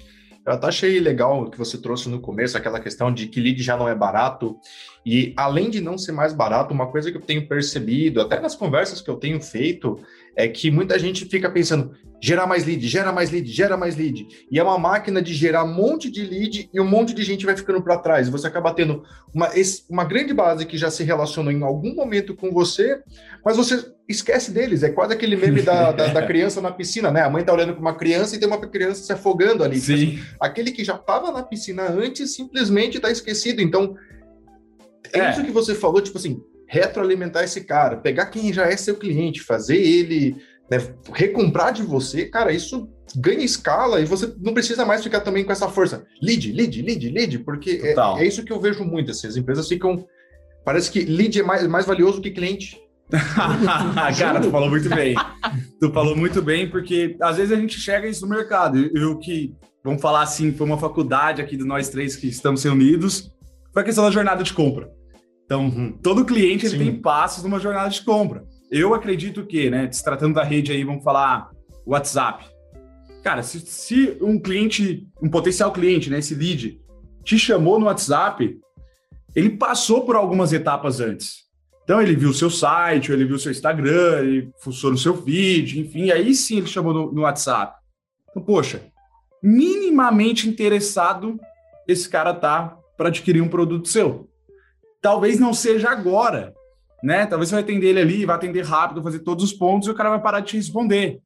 Eu 0.46 0.54
até 0.54 0.68
achei 0.68 1.00
legal 1.00 1.42
o 1.42 1.50
que 1.50 1.58
você 1.58 1.76
trouxe 1.76 2.08
no 2.08 2.20
começo, 2.20 2.56
aquela 2.56 2.80
questão 2.80 3.12
de 3.12 3.26
que 3.26 3.40
lead 3.40 3.64
já 3.64 3.76
não 3.76 3.90
é 3.90 3.96
barato. 3.96 4.58
E 5.04 5.34
além 5.36 5.72
de 5.72 5.82
não 5.82 5.98
ser 5.98 6.12
mais 6.12 6.34
barato, 6.34 6.72
uma 6.72 6.92
coisa 6.92 7.12
que 7.12 7.18
eu 7.18 7.22
tenho 7.22 7.48
percebido, 7.48 8.22
até 8.22 8.40
nas 8.40 8.56
conversas 8.56 9.02
que 9.02 9.10
eu 9.10 9.16
tenho 9.16 9.42
feito, 9.42 10.00
é 10.36 10.48
que 10.48 10.70
muita 10.70 11.00
gente 11.00 11.26
fica 11.26 11.50
pensando, 11.50 11.92
gerar 12.22 12.48
mais 12.48 12.66
lead, 12.66 12.86
gera 12.88 13.12
mais 13.12 13.32
lead, 13.32 13.50
gera 13.52 13.78
mais 13.78 13.96
lead. 13.96 14.28
E 14.52 14.60
é 14.60 14.64
uma 14.64 14.78
máquina 14.78 15.22
de 15.22 15.34
gerar 15.34 15.64
um 15.64 15.74
monte 15.74 16.10
de 16.10 16.26
lead 16.26 16.70
e 16.74 16.80
um 16.80 16.86
monte 16.86 17.14
de 17.14 17.24
gente 17.24 17.46
vai 17.46 17.56
ficando 17.56 17.82
para 17.82 17.98
trás. 17.98 18.28
Você 18.30 18.48
acaba 18.48 18.74
tendo 18.74 19.04
uma, 19.34 19.50
uma 19.90 20.04
grande 20.04 20.34
base 20.34 20.66
que 20.66 20.78
já 20.78 20.90
se 20.90 21.04
relacionou 21.04 21.52
em 21.52 21.64
algum 21.64 21.94
momento 21.94 22.36
com 22.36 22.52
você, 22.52 23.00
mas 23.44 23.58
você 23.58 23.94
esquece 24.10 24.52
deles. 24.52 24.84
É 24.84 24.90
quase 24.90 25.14
aquele 25.14 25.36
meme 25.36 25.62
da, 25.62 25.92
da, 25.92 26.08
da 26.08 26.22
criança 26.28 26.60
na 26.60 26.72
piscina, 26.72 27.12
né? 27.12 27.22
A 27.22 27.30
mãe 27.30 27.44
tá 27.44 27.54
olhando 27.54 27.74
para 27.74 27.82
uma 27.82 27.96
criança 27.96 28.36
e 28.36 28.40
tem 28.40 28.48
uma 28.48 28.60
criança 28.60 29.04
se 29.04 29.14
afogando 29.14 29.64
ali. 29.64 29.80
Sim. 29.80 30.20
Aquele 30.40 30.72
que 30.72 30.84
já 30.84 30.96
estava 30.96 31.32
na 31.32 31.44
piscina 31.44 31.84
antes 31.90 32.36
simplesmente 32.36 32.98
está 32.98 33.12
esquecido. 33.12 33.62
Então, 33.62 33.96
é, 35.14 35.20
é 35.20 35.32
isso 35.32 35.44
que 35.44 35.52
você 35.52 35.76
falou, 35.76 36.02
tipo 36.02 36.18
assim, 36.18 36.42
retroalimentar 36.68 37.44
esse 37.44 37.62
cara, 37.62 37.98
pegar 37.98 38.28
quem 38.28 38.52
já 38.52 38.66
é 38.66 38.76
seu 38.76 38.96
cliente, 38.96 39.42
fazer 39.42 39.78
ele 39.78 40.36
né, 40.70 40.78
recomprar 41.14 41.72
de 41.72 41.84
você, 41.84 42.26
cara, 42.26 42.52
isso 42.52 42.90
ganha 43.16 43.44
escala 43.44 44.02
e 44.02 44.06
você 44.06 44.34
não 44.40 44.54
precisa 44.54 44.86
mais 44.86 45.04
ficar 45.04 45.22
também 45.22 45.44
com 45.44 45.52
essa 45.52 45.70
força. 45.70 46.06
Lead, 46.22 46.52
lead, 46.52 46.82
lead, 46.82 47.10
lead, 47.10 47.40
porque 47.40 47.82
é, 47.84 48.22
é, 48.22 48.26
isso 48.26 48.44
que 48.44 48.52
eu 48.52 48.60
vejo 48.60 48.84
muito. 48.84 49.12
Assim, 49.12 49.28
as 49.28 49.38
empresas 49.38 49.68
ficam. 49.68 50.06
Parece 50.64 50.92
que 50.92 51.02
lead 51.02 51.40
é 51.40 51.44
mais, 51.44 51.66
mais 51.68 51.86
valioso 51.86 52.22
que 52.22 52.32
cliente. 52.32 52.82
cara, 54.18 54.42
tu 54.42 54.50
falou 54.50 54.70
muito 54.70 54.90
bem. 54.90 55.16
tu 55.80 55.92
falou 55.92 56.16
muito 56.16 56.42
bem, 56.42 56.70
porque 56.70 57.16
às 57.22 57.38
vezes 57.38 57.52
a 57.52 57.60
gente 57.60 57.80
chega 57.80 58.08
isso 58.08 58.26
no 58.26 58.36
mercado. 58.36 58.90
Eu 58.96 59.20
que, 59.20 59.54
vamos 59.84 60.02
falar 60.02 60.24
assim, 60.24 60.52
foi 60.52 60.66
uma 60.66 60.80
faculdade 60.80 61.42
aqui 61.42 61.56
de 61.56 61.64
nós 61.64 61.90
três 61.90 62.16
que 62.16 62.28
estamos 62.28 62.64
reunidos, 62.64 63.32
foi 63.72 63.84
a 63.84 63.86
questão 63.86 64.04
da 64.04 64.12
jornada 64.12 64.44
de 64.44 64.54
compra. 64.54 64.90
Então, 65.46 65.66
uhum. 65.66 65.92
todo 66.02 66.26
cliente 66.26 66.66
ele 66.66 66.78
tem 66.78 67.00
passos 67.00 67.44
numa 67.44 67.60
jornada 67.60 67.90
de 67.90 68.02
compra. 68.02 68.44
Eu 68.72 68.94
acredito 68.94 69.46
que, 69.46 69.70
né, 69.70 69.90
se 69.92 70.04
tratando 70.04 70.34
da 70.34 70.44
rede 70.44 70.72
aí, 70.72 70.84
vamos 70.84 71.04
falar 71.04 71.52
WhatsApp. 71.86 72.46
Cara, 73.24 73.44
se, 73.44 73.60
se 73.60 74.18
um 74.22 74.40
cliente, 74.40 75.08
um 75.22 75.30
potencial 75.30 75.72
cliente, 75.72 76.10
né, 76.10 76.20
esse 76.20 76.34
lead, 76.34 76.80
te 77.24 77.38
chamou 77.38 77.80
no 77.80 77.86
WhatsApp, 77.86 78.58
ele 79.36 79.52
passou 79.52 80.04
por 80.04 80.16
algumas 80.16 80.52
etapas 80.52 81.00
antes. 81.00 81.46
Então, 81.84 82.02
ele 82.02 82.16
viu 82.16 82.30
o 82.30 82.34
seu 82.34 82.50
site, 82.50 83.12
ele 83.12 83.26
viu 83.26 83.36
o 83.36 83.40
seu 83.40 83.52
Instagram, 83.52 84.20
ele 84.20 84.52
fuçou 84.60 84.90
no 84.90 84.98
seu 84.98 85.16
feed, 85.22 85.80
enfim, 85.80 86.10
aí 86.10 86.34
sim 86.34 86.58
ele 86.58 86.68
chamou 86.68 86.94
no, 86.94 87.12
no 87.12 87.22
WhatsApp. 87.22 87.76
Então, 88.32 88.42
poxa, 88.42 88.82
minimamente 89.42 90.50
interessado 90.50 91.40
esse 91.88 92.10
cara 92.10 92.34
tá 92.34 92.76
para 92.98 93.10
adquirir 93.10 93.42
um 93.42 93.48
produto 93.48 93.88
seu. 93.88 94.28
Talvez 95.06 95.40
não 95.40 95.54
seja 95.54 95.92
agora, 95.92 96.52
né? 97.04 97.28
Talvez 97.28 97.50
você 97.50 97.54
vai 97.54 97.64
atender 97.64 97.90
ele 97.90 98.00
ali, 98.00 98.26
vai 98.26 98.36
atender 98.36 98.66
rápido, 98.66 99.04
fazer 99.04 99.20
todos 99.20 99.44
os 99.44 99.54
pontos 99.54 99.88
e 99.88 99.92
o 99.92 99.94
cara 99.94 100.10
vai 100.10 100.20
parar 100.20 100.40
de 100.40 100.48
te 100.48 100.58
responder. 100.58 101.20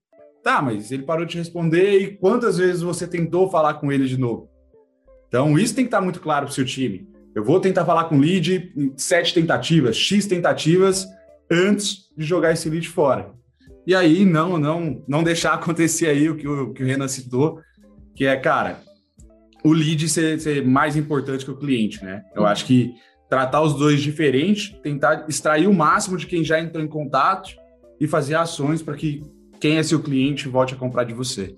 Tá, 0.44 0.62
mas 0.62 0.92
ele 0.92 1.04
parou 1.04 1.24
de 1.24 1.32
te 1.32 1.38
responder 1.38 1.98
e 1.98 2.18
quantas 2.18 2.58
vezes 2.58 2.82
você 2.82 3.08
tentou 3.08 3.50
falar 3.50 3.76
com 3.76 3.90
ele 3.90 4.06
de 4.06 4.18
novo? 4.18 4.50
Então, 5.30 5.58
isso 5.58 5.74
tem 5.74 5.86
que 5.86 5.88
estar 5.88 6.02
muito 6.02 6.20
claro 6.20 6.46
para 6.46 6.52
o 6.52 6.54
seu 6.54 6.66
time. 6.66 7.08
Eu 7.34 7.42
vou 7.42 7.58
tentar 7.62 7.86
falar 7.86 8.04
com 8.10 8.18
o 8.18 8.20
lead 8.20 8.74
em 8.76 8.92
sete 8.98 9.34
tentativas, 9.34 9.96
X 9.96 10.28
tentativas, 10.28 11.08
antes 11.50 12.10
de 12.18 12.26
jogar 12.26 12.52
esse 12.52 12.70
lead 12.70 12.90
fora. 12.90 13.32
E 13.88 13.96
aí, 13.96 14.26
não, 14.26 14.58
não, 14.58 15.02
não 15.08 15.24
deixar 15.24 15.54
acontecer 15.56 16.08
aí 16.08 16.30
o 16.30 16.36
que 16.36 16.50
o, 16.50 16.74
que 16.74 16.84
o 16.84 16.86
Renan 16.86 17.08
citou, 17.08 17.62
que 18.14 18.26
é, 18.26 18.36
cara, 18.36 18.82
o 19.64 19.72
lead 19.72 20.10
ser, 20.10 20.38
ser 20.42 20.66
mais 20.66 20.98
importante 20.98 21.46
que 21.46 21.52
o 21.52 21.58
cliente, 21.58 22.04
né? 22.04 22.24
Eu 22.36 22.46
acho 22.46 22.66
que 22.66 22.94
tratar 23.30 23.62
os 23.62 23.76
dois 23.76 24.02
diferentes, 24.02 24.76
tentar 24.82 25.26
extrair 25.30 25.68
o 25.68 25.74
máximo 25.74 26.18
de 26.18 26.26
quem 26.26 26.44
já 26.44 26.60
entrou 26.60 26.84
em 26.84 26.88
contato 26.88 27.56
e 28.00 28.08
fazer 28.08 28.36
ações 28.36 28.82
para 28.82 28.96
que 28.96 29.22
quem 29.60 29.78
é 29.78 29.84
seu 29.84 30.02
cliente 30.02 30.48
volte 30.48 30.74
a 30.74 30.78
comprar 30.78 31.04
de 31.04 31.14
você. 31.14 31.56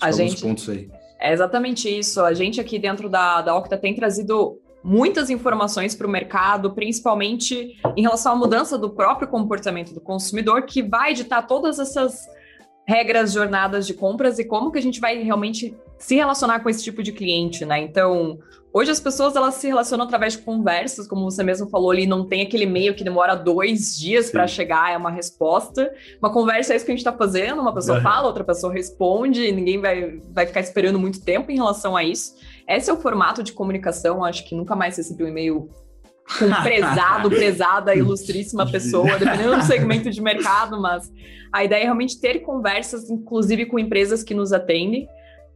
A 0.00 0.12
gente, 0.12 0.40
pontos 0.40 0.68
aí. 0.68 0.88
É 1.20 1.32
exatamente 1.32 1.88
isso. 1.88 2.20
A 2.20 2.32
gente 2.32 2.60
aqui 2.60 2.78
dentro 2.78 3.08
da, 3.08 3.42
da 3.42 3.56
Octa 3.56 3.76
tem 3.76 3.94
trazido 3.94 4.60
muitas 4.84 5.28
informações 5.28 5.94
para 5.94 6.06
o 6.06 6.10
mercado, 6.10 6.72
principalmente 6.72 7.76
em 7.96 8.02
relação 8.02 8.32
à 8.32 8.36
mudança 8.36 8.78
do 8.78 8.90
próprio 8.90 9.26
comportamento 9.26 9.92
do 9.92 10.00
consumidor, 10.00 10.62
que 10.62 10.82
vai 10.82 11.14
ditar 11.14 11.46
todas 11.46 11.80
essas 11.80 12.28
regras, 12.88 13.34
jornadas 13.34 13.86
de 13.86 13.92
compras 13.92 14.38
e 14.38 14.44
como 14.44 14.72
que 14.72 14.78
a 14.78 14.82
gente 14.82 14.98
vai 14.98 15.22
realmente 15.22 15.76
se 15.98 16.14
relacionar 16.14 16.60
com 16.60 16.70
esse 16.70 16.82
tipo 16.82 17.02
de 17.02 17.12
cliente, 17.12 17.66
né? 17.66 17.78
Então, 17.82 18.38
hoje 18.72 18.90
as 18.90 18.98
pessoas 18.98 19.36
elas 19.36 19.56
se 19.56 19.66
relacionam 19.66 20.06
através 20.06 20.32
de 20.32 20.38
conversas, 20.38 21.06
como 21.06 21.30
você 21.30 21.44
mesmo 21.44 21.68
falou 21.68 21.90
ali, 21.90 22.06
não 22.06 22.26
tem 22.26 22.40
aquele 22.40 22.62
e-mail 22.64 22.94
que 22.94 23.04
demora 23.04 23.34
dois 23.34 23.98
dias 23.98 24.30
para 24.30 24.46
chegar, 24.46 24.90
é 24.90 24.96
uma 24.96 25.10
resposta. 25.10 25.92
Uma 26.18 26.32
conversa 26.32 26.72
é 26.72 26.76
isso 26.76 26.86
que 26.86 26.90
a 26.90 26.94
gente 26.94 27.06
está 27.06 27.12
fazendo, 27.12 27.60
uma 27.60 27.74
pessoa 27.74 28.00
fala, 28.00 28.26
outra 28.26 28.42
pessoa 28.42 28.72
responde, 28.72 29.44
e 29.44 29.52
ninguém 29.52 29.78
vai, 29.78 30.18
vai 30.32 30.46
ficar 30.46 30.60
esperando 30.60 30.98
muito 30.98 31.20
tempo 31.20 31.52
em 31.52 31.56
relação 31.56 31.94
a 31.94 32.02
isso. 32.02 32.36
Esse 32.66 32.88
é 32.88 32.92
o 32.92 32.96
formato 32.96 33.42
de 33.42 33.52
comunicação, 33.52 34.24
acho 34.24 34.48
que 34.48 34.54
nunca 34.54 34.74
mais 34.74 34.96
recebi 34.96 35.24
um 35.24 35.28
e-mail 35.28 35.68
com 36.38 36.44
um 36.44 36.62
prezado, 36.62 37.30
prezada, 37.30 37.94
ilustríssima 37.94 38.70
pessoa, 38.70 39.18
dependendo 39.18 39.56
do 39.56 39.62
segmento 39.62 40.10
de 40.10 40.20
mercado, 40.20 40.80
mas 40.80 41.10
a 41.52 41.64
ideia 41.64 41.80
é 41.80 41.84
realmente 41.84 42.20
ter 42.20 42.40
conversas, 42.40 43.08
inclusive 43.08 43.66
com 43.66 43.78
empresas 43.78 44.22
que 44.22 44.34
nos 44.34 44.52
atendem. 44.52 45.08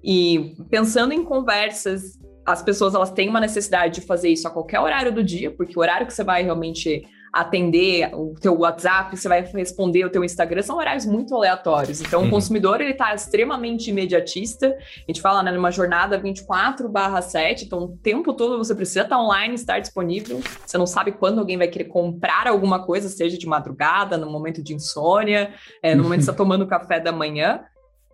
E 0.03 0.55
pensando 0.71 1.13
em 1.13 1.23
conversas, 1.25 2.19
as 2.47 2.63
pessoas 2.63 2.95
elas 2.95 3.11
têm 3.11 3.29
uma 3.29 3.41
necessidade 3.41 4.01
de 4.01 4.07
fazer 4.07 4.31
isso 4.31 4.49
a 4.49 4.51
qualquer 4.51 4.81
horário 4.81 5.13
do 5.13 5.23
dia, 5.23 5.51
porque 5.51 5.79
o 5.79 5.81
horário 5.83 6.07
que 6.07 6.15
você 6.15 6.25
vai 6.25 6.43
realmente 6.43 7.03
atender 7.33 8.11
o 8.15 8.35
teu 8.39 8.59
WhatsApp, 8.59 9.17
você 9.17 9.27
vai 9.27 9.41
responder 9.41 10.05
o 10.05 10.11
teu 10.11 10.23
Instagram, 10.23 10.61
são 10.63 10.77
horários 10.77 11.07
muito 11.07 11.35
aleatórios. 11.35 12.01
Então, 12.03 12.21
uhum. 12.21 12.29
o 12.29 12.31
consumidor, 12.31 12.81
ele 12.81 12.91
está 12.91 13.15
extremamente 13.15 13.89
imediatista. 13.89 14.67
A 14.69 15.11
gente 15.11 15.23
fala, 15.23 15.43
né, 15.43 15.51
numa 15.51 15.71
jornada 15.71 16.19
24 16.19 16.89
barra 16.91 17.23
7, 17.23 17.65
então 17.65 17.85
o 17.85 17.97
tempo 17.97 18.35
todo 18.35 18.59
você 18.59 18.75
precisa 18.75 19.03
estar 19.03 19.19
online, 19.19 19.55
estar 19.55 19.79
disponível. 19.79 20.41
Você 20.67 20.77
não 20.77 20.87
sabe 20.87 21.13
quando 21.13 21.39
alguém 21.39 21.57
vai 21.57 21.69
querer 21.69 21.87
comprar 21.87 22.47
alguma 22.47 22.85
coisa, 22.85 23.09
seja 23.09 23.39
de 23.39 23.47
madrugada, 23.47 24.19
no 24.19 24.31
momento 24.31 24.63
de 24.63 24.75
insônia, 24.75 25.55
é, 25.83 25.95
no 25.95 26.03
momento 26.03 26.19
que 26.19 26.25
você 26.27 26.31
está 26.31 26.37
tomando 26.43 26.67
café 26.67 27.01
da 27.01 27.13
manhã. 27.13 27.61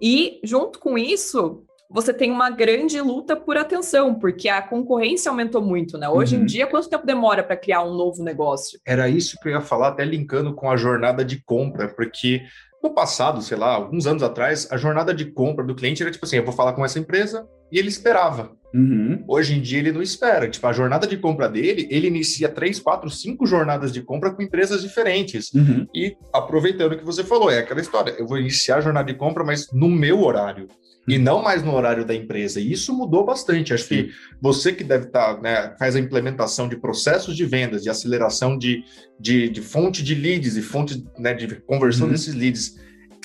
E, 0.00 0.40
junto 0.44 0.78
com 0.78 0.96
isso, 0.96 1.64
você 1.90 2.12
tem 2.12 2.30
uma 2.30 2.50
grande 2.50 3.00
luta 3.00 3.34
por 3.34 3.56
atenção, 3.56 4.14
porque 4.14 4.48
a 4.48 4.60
concorrência 4.60 5.30
aumentou 5.30 5.62
muito, 5.62 5.96
né? 5.96 6.08
Hoje 6.08 6.36
uhum. 6.36 6.42
em 6.42 6.46
dia, 6.46 6.66
quanto 6.66 6.88
tempo 6.88 7.06
demora 7.06 7.42
para 7.42 7.56
criar 7.56 7.82
um 7.82 7.94
novo 7.94 8.22
negócio? 8.22 8.78
Era 8.86 9.08
isso 9.08 9.38
que 9.40 9.48
eu 9.48 9.52
ia 9.52 9.60
falar, 9.60 9.88
até 9.88 10.04
linkando 10.04 10.54
com 10.54 10.70
a 10.70 10.76
jornada 10.76 11.24
de 11.24 11.42
compra, 11.42 11.88
porque 11.88 12.42
No 12.82 12.90
passado, 12.90 13.42
sei 13.42 13.56
lá, 13.56 13.74
alguns 13.74 14.06
anos 14.06 14.22
atrás, 14.22 14.68
a 14.70 14.76
jornada 14.76 15.12
de 15.12 15.24
compra 15.26 15.64
do 15.64 15.74
cliente 15.74 16.02
era 16.02 16.12
tipo 16.12 16.24
assim: 16.24 16.36
eu 16.36 16.44
vou 16.44 16.54
falar 16.54 16.74
com 16.74 16.84
essa 16.84 16.98
empresa 16.98 17.46
e 17.72 17.78
ele 17.78 17.88
esperava. 17.88 18.56
Uhum. 18.72 19.24
Hoje 19.26 19.56
em 19.56 19.62
dia 19.62 19.78
ele 19.78 19.92
não 19.92 20.02
espera. 20.02 20.48
Tipo, 20.48 20.66
a 20.66 20.72
jornada 20.72 21.06
de 21.06 21.16
compra 21.16 21.48
dele, 21.48 21.88
ele 21.90 22.06
inicia 22.06 22.48
três, 22.48 22.78
quatro, 22.78 23.10
cinco 23.10 23.46
jornadas 23.46 23.92
de 23.92 24.02
compra 24.02 24.30
com 24.30 24.42
empresas 24.42 24.82
diferentes. 24.82 25.52
Uhum. 25.54 25.86
E 25.94 26.16
aproveitando 26.32 26.92
o 26.92 26.98
que 26.98 27.04
você 27.04 27.24
falou, 27.24 27.50
é 27.50 27.58
aquela 27.58 27.80
história: 27.80 28.14
eu 28.16 28.26
vou 28.26 28.38
iniciar 28.38 28.76
a 28.76 28.80
jornada 28.80 29.10
de 29.10 29.18
compra, 29.18 29.42
mas 29.42 29.66
no 29.72 29.88
meu 29.88 30.22
horário. 30.22 30.68
E 31.08 31.18
não 31.18 31.42
mais 31.42 31.62
no 31.62 31.74
horário 31.74 32.04
da 32.04 32.14
empresa. 32.14 32.60
E 32.60 32.70
isso 32.70 32.92
mudou 32.92 33.24
bastante. 33.24 33.72
Acho 33.72 33.84
Sim. 33.84 34.04
que 34.04 34.10
você 34.40 34.72
que 34.72 34.84
deve 34.84 35.06
estar, 35.06 35.40
né, 35.40 35.74
faz 35.78 35.96
a 35.96 36.00
implementação 36.00 36.68
de 36.68 36.76
processos 36.76 37.36
de 37.36 37.46
vendas, 37.46 37.82
de 37.82 37.88
aceleração 37.88 38.58
de, 38.58 38.84
de, 39.18 39.48
de 39.48 39.62
fonte 39.62 40.02
de 40.02 40.14
leads 40.14 40.56
e 40.56 40.62
fonte 40.62 41.04
né, 41.18 41.32
de 41.32 41.56
conversão 41.62 42.06
uhum. 42.06 42.12
desses 42.12 42.34
leads. 42.34 42.78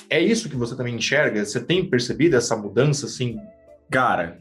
É 0.10 0.20
isso 0.20 0.50
que 0.50 0.56
você 0.56 0.76
também 0.76 0.96
enxerga? 0.96 1.44
Você 1.44 1.60
tem 1.60 1.90
percebido 1.90 2.36
essa 2.36 2.56
mudança, 2.56 3.06
assim? 3.06 3.38
Cara, 3.90 4.40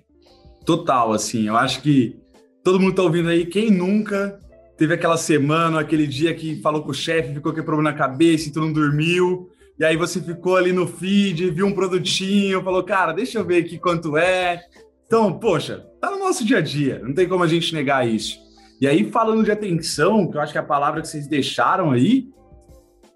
total, 0.64 1.12
assim. 1.12 1.48
Eu 1.48 1.56
acho 1.56 1.82
que 1.82 2.16
todo 2.62 2.78
mundo 2.78 2.94
tá 2.94 3.02
ouvindo 3.02 3.28
aí, 3.28 3.44
quem 3.46 3.70
nunca 3.70 4.38
teve 4.76 4.94
aquela 4.94 5.16
semana, 5.16 5.80
aquele 5.80 6.06
dia 6.06 6.34
que 6.34 6.60
falou 6.60 6.82
com 6.82 6.90
o 6.90 6.94
chefe, 6.94 7.34
ficou 7.34 7.52
com 7.52 7.62
problema 7.62 7.90
na 7.90 7.96
cabeça 7.96 8.48
e 8.48 8.52
tu 8.52 8.60
não 8.60 8.72
dormiu, 8.72 9.50
e 9.78 9.84
aí 9.84 9.96
você 9.96 10.20
ficou 10.20 10.56
ali 10.56 10.72
no 10.72 10.86
feed, 10.86 11.50
viu 11.50 11.66
um 11.66 11.74
produtinho, 11.74 12.62
falou, 12.62 12.82
cara, 12.82 13.12
deixa 13.12 13.38
eu 13.38 13.44
ver 13.44 13.64
aqui 13.64 13.78
quanto 13.78 14.16
é. 14.16 14.60
Então, 15.06 15.38
poxa, 15.38 15.86
tá 16.00 16.10
no 16.10 16.18
nosso 16.18 16.44
dia 16.44 16.58
a 16.58 16.60
dia, 16.60 17.00
não 17.02 17.14
tem 17.14 17.28
como 17.28 17.42
a 17.42 17.46
gente 17.46 17.74
negar 17.74 18.06
isso. 18.06 18.38
E 18.80 18.86
aí, 18.86 19.10
falando 19.10 19.44
de 19.44 19.52
atenção, 19.52 20.30
que 20.30 20.36
eu 20.36 20.40
acho 20.40 20.52
que 20.52 20.58
é 20.58 20.60
a 20.60 20.64
palavra 20.64 21.00
que 21.00 21.08
vocês 21.08 21.26
deixaram 21.26 21.90
aí, 21.90 22.28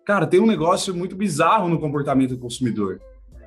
cara, 0.05 0.27
tem 0.27 0.41
um 0.41 0.47
negócio 0.47 0.95
muito 0.95 1.17
bizarro 1.17 1.69
no 1.69 1.81
comportamento 1.81 2.31
do 2.31 2.39
consumidor. 2.39 3.01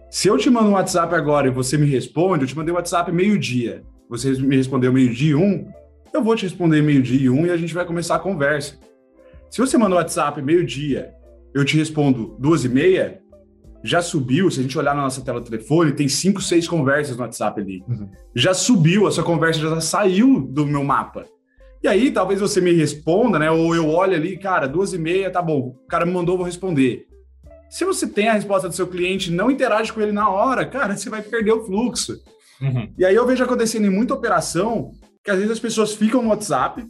Se 0.10 0.28
eu 0.28 0.38
te 0.38 0.50
mando 0.50 0.70
um 0.70 0.74
WhatsApp 0.74 1.14
agora 1.14 1.48
e 1.48 1.52
você 1.52 1.78
me 1.78 1.86
responde, 1.86 2.44
eu 2.44 2.48
te 2.48 2.58
mandei 2.58 2.74
um 2.74 2.78
WhatsApp 2.78 3.12
meio-dia, 3.12 3.84
você 4.10 4.32
me 4.34 4.56
respondeu 4.56 4.92
meio-dia 4.92 5.38
um, 5.38 5.70
eu 6.12 6.24
vou 6.24 6.36
te 6.36 6.44
responder 6.44 6.82
meio-dia 6.82 7.32
um 7.32 7.46
e 7.46 7.52
a 7.52 7.58
gente 7.58 7.74
vai 7.74 7.86
começar 7.86 8.16
a 8.16 8.20
conversa. 8.20 8.80
Se 9.50 9.60
você 9.62 9.78
manda 9.78 9.96
um 9.96 10.00
WhatsApp 10.00 10.42
meio-dia 10.42 11.14
eu 11.54 11.66
te 11.66 11.78
respondo 11.78 12.36
duas 12.40 12.64
e 12.66 12.70
meia, 12.70 13.22
já 13.84 14.02
subiu, 14.02 14.52
se 14.52 14.60
a 14.60 14.64
gente 14.64 14.78
olhar 14.78 14.94
na 14.94 15.04
nossa 15.04 15.22
tela 15.22 15.40
do 15.40 15.50
telefone, 15.50 15.94
tem 15.94 16.08
cinco, 16.08 16.42
seis 16.42 16.68
conversas 16.68 17.16
no 17.16 17.24
WhatsApp 17.24 17.62
ali. 17.62 17.84
Uhum. 17.88 18.10
Já 18.36 18.54
subiu, 18.54 19.08
a 19.08 19.12
sua 19.12 19.24
conversa 19.24 19.60
já 19.60 19.82
saiu 19.82 20.42
do 20.42 20.66
meu 20.66 20.84
mapa. 20.84 21.26
E 21.82 21.88
aí, 21.88 22.12
talvez 22.12 22.42
você 22.42 22.60
me 22.60 22.74
responda, 22.74 23.40
né? 23.40 23.50
Ou 23.50 23.74
eu 23.74 23.90
olhe 23.90 24.14
ali, 24.14 24.38
cara, 24.38 24.68
duas 24.68 24.94
e 24.94 24.98
meia, 24.98 25.32
tá 25.32 25.42
bom. 25.42 25.60
O 25.60 25.88
cara 25.88 26.06
me 26.06 26.12
mandou, 26.12 26.36
vou 26.36 26.46
responder. 26.46 27.06
Se 27.70 27.86
você 27.86 28.06
tem 28.06 28.28
a 28.28 28.34
resposta 28.34 28.68
do 28.68 28.76
seu 28.76 28.88
cliente, 28.88 29.32
não 29.32 29.50
interage 29.50 29.94
com 29.94 30.02
ele 30.02 30.12
na 30.12 30.28
hora, 30.28 30.66
cara, 30.66 30.98
você 30.98 31.10
vai 31.10 31.22
perder 31.22 31.54
o 31.54 31.66
fluxo. 31.66 32.18
Uhum. 32.62 32.92
E 32.98 33.06
aí 33.06 33.16
eu 33.16 33.26
vejo 33.26 33.44
acontecendo 33.44 33.86
em 33.86 33.90
muita 33.90 34.14
operação 34.14 34.92
que 35.24 35.32
às 35.32 35.38
vezes 35.38 35.52
as 35.52 35.60
pessoas 35.60 35.94
ficam 35.94 36.22
no 36.22 36.30
WhatsApp, 36.30 36.86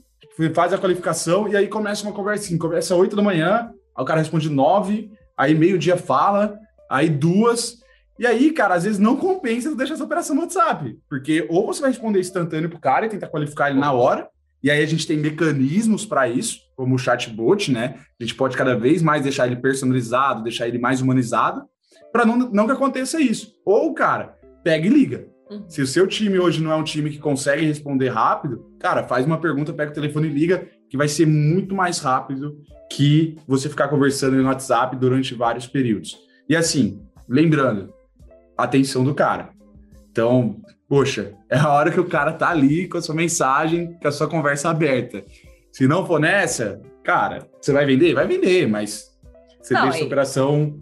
faz 0.55 0.73
a 0.73 0.77
qualificação 0.77 1.47
e 1.47 1.55
aí 1.55 1.67
começa 1.67 2.03
uma 2.03 2.13
conversinha. 2.13 2.57
Começa 2.57 2.93
às 2.93 2.99
8 2.99 3.15
da 3.15 3.21
manhã, 3.21 3.69
Aí 3.99 4.03
o 4.03 4.05
cara 4.05 4.21
responde 4.21 4.49
nove, 4.49 5.11
aí 5.37 5.53
meio-dia 5.53 5.97
fala, 5.97 6.57
aí 6.89 7.09
duas. 7.09 7.79
E 8.17 8.25
aí, 8.25 8.51
cara, 8.51 8.75
às 8.75 8.85
vezes 8.85 8.97
não 8.97 9.17
compensa 9.17 9.75
deixar 9.75 9.95
essa 9.95 10.03
operação 10.05 10.33
no 10.33 10.43
WhatsApp. 10.43 10.97
Porque 11.09 11.45
ou 11.49 11.67
você 11.67 11.81
vai 11.81 11.91
responder 11.91 12.21
instantâneo 12.21 12.69
pro 12.69 12.79
cara 12.79 13.05
e 13.05 13.09
tentar 13.09 13.27
qualificar 13.27 13.69
ele 13.69 13.79
na 13.79 13.91
hora, 13.91 14.29
e 14.63 14.71
aí 14.71 14.81
a 14.81 14.85
gente 14.85 15.05
tem 15.05 15.17
mecanismos 15.17 16.05
para 16.05 16.29
isso, 16.29 16.59
como 16.77 16.95
o 16.95 16.97
chatbot, 16.97 17.71
né? 17.71 17.95
A 18.19 18.23
gente 18.23 18.35
pode 18.35 18.55
cada 18.55 18.73
vez 18.73 19.01
mais 19.01 19.23
deixar 19.23 19.47
ele 19.47 19.57
personalizado, 19.57 20.43
deixar 20.43 20.65
ele 20.65 20.79
mais 20.79 21.01
humanizado, 21.01 21.63
para 22.11 22.25
não, 22.25 22.37
não 22.37 22.65
que 22.65 22.71
aconteça 22.71 23.19
isso. 23.19 23.53
Ou, 23.65 23.93
cara, 23.93 24.37
pega 24.63 24.87
e 24.87 24.89
liga. 24.89 25.27
Uhum. 25.49 25.65
Se 25.67 25.81
o 25.81 25.87
seu 25.87 26.07
time 26.07 26.39
hoje 26.39 26.61
não 26.61 26.71
é 26.71 26.75
um 26.75 26.83
time 26.83 27.09
que 27.09 27.19
consegue 27.19 27.65
responder 27.65 28.09
rápido, 28.09 28.71
cara, 28.79 29.03
faz 29.03 29.25
uma 29.25 29.39
pergunta, 29.39 29.73
pega 29.73 29.91
o 29.91 29.95
telefone 29.95 30.27
e 30.27 30.33
liga, 30.33 30.67
que 30.89 30.98
vai 30.98 31.08
ser 31.08 31.25
muito 31.25 31.75
mais 31.75 32.00
rápido 32.00 32.58
que 32.91 33.38
você 33.48 33.69
ficar 33.69 33.88
conversando 33.88 34.36
no 34.36 34.48
WhatsApp 34.48 34.96
durante 34.96 35.36
vários 35.36 35.67
períodos. 35.67 36.17
E 36.48 36.55
assim, 36.55 37.01
lembrando, 37.27 37.93
atenção 38.58 39.03
do 39.03 39.13
cara. 39.13 39.50
Então, 40.12 40.60
poxa, 40.88 41.34
é 41.50 41.58
a 41.58 41.69
hora 41.69 41.91
que 41.91 42.00
o 42.00 42.10
cara 42.10 42.34
tá 42.34 42.50
ali 42.50 42.88
com 42.88 42.98
a 42.98 43.01
sua 43.01 43.13
mensagem, 43.13 43.93
com 44.01 44.08
a 44.08 44.12
sua 44.12 44.27
conversa 44.27 44.69
aberta. 44.69 45.24
Se 45.72 45.88
não 45.88 46.05
for 46.05 46.19
nessa, 46.19 46.81
cara, 47.03 47.48
você 47.62 47.72
vai 47.72 47.86
vender? 47.86 48.15
Vai 48.15 48.27
vender, 48.27 48.67
mas 48.67 49.15
você 49.62 49.75
não, 49.75 49.84
deixa 49.84 50.03
a 50.03 50.08
operação 50.08 50.79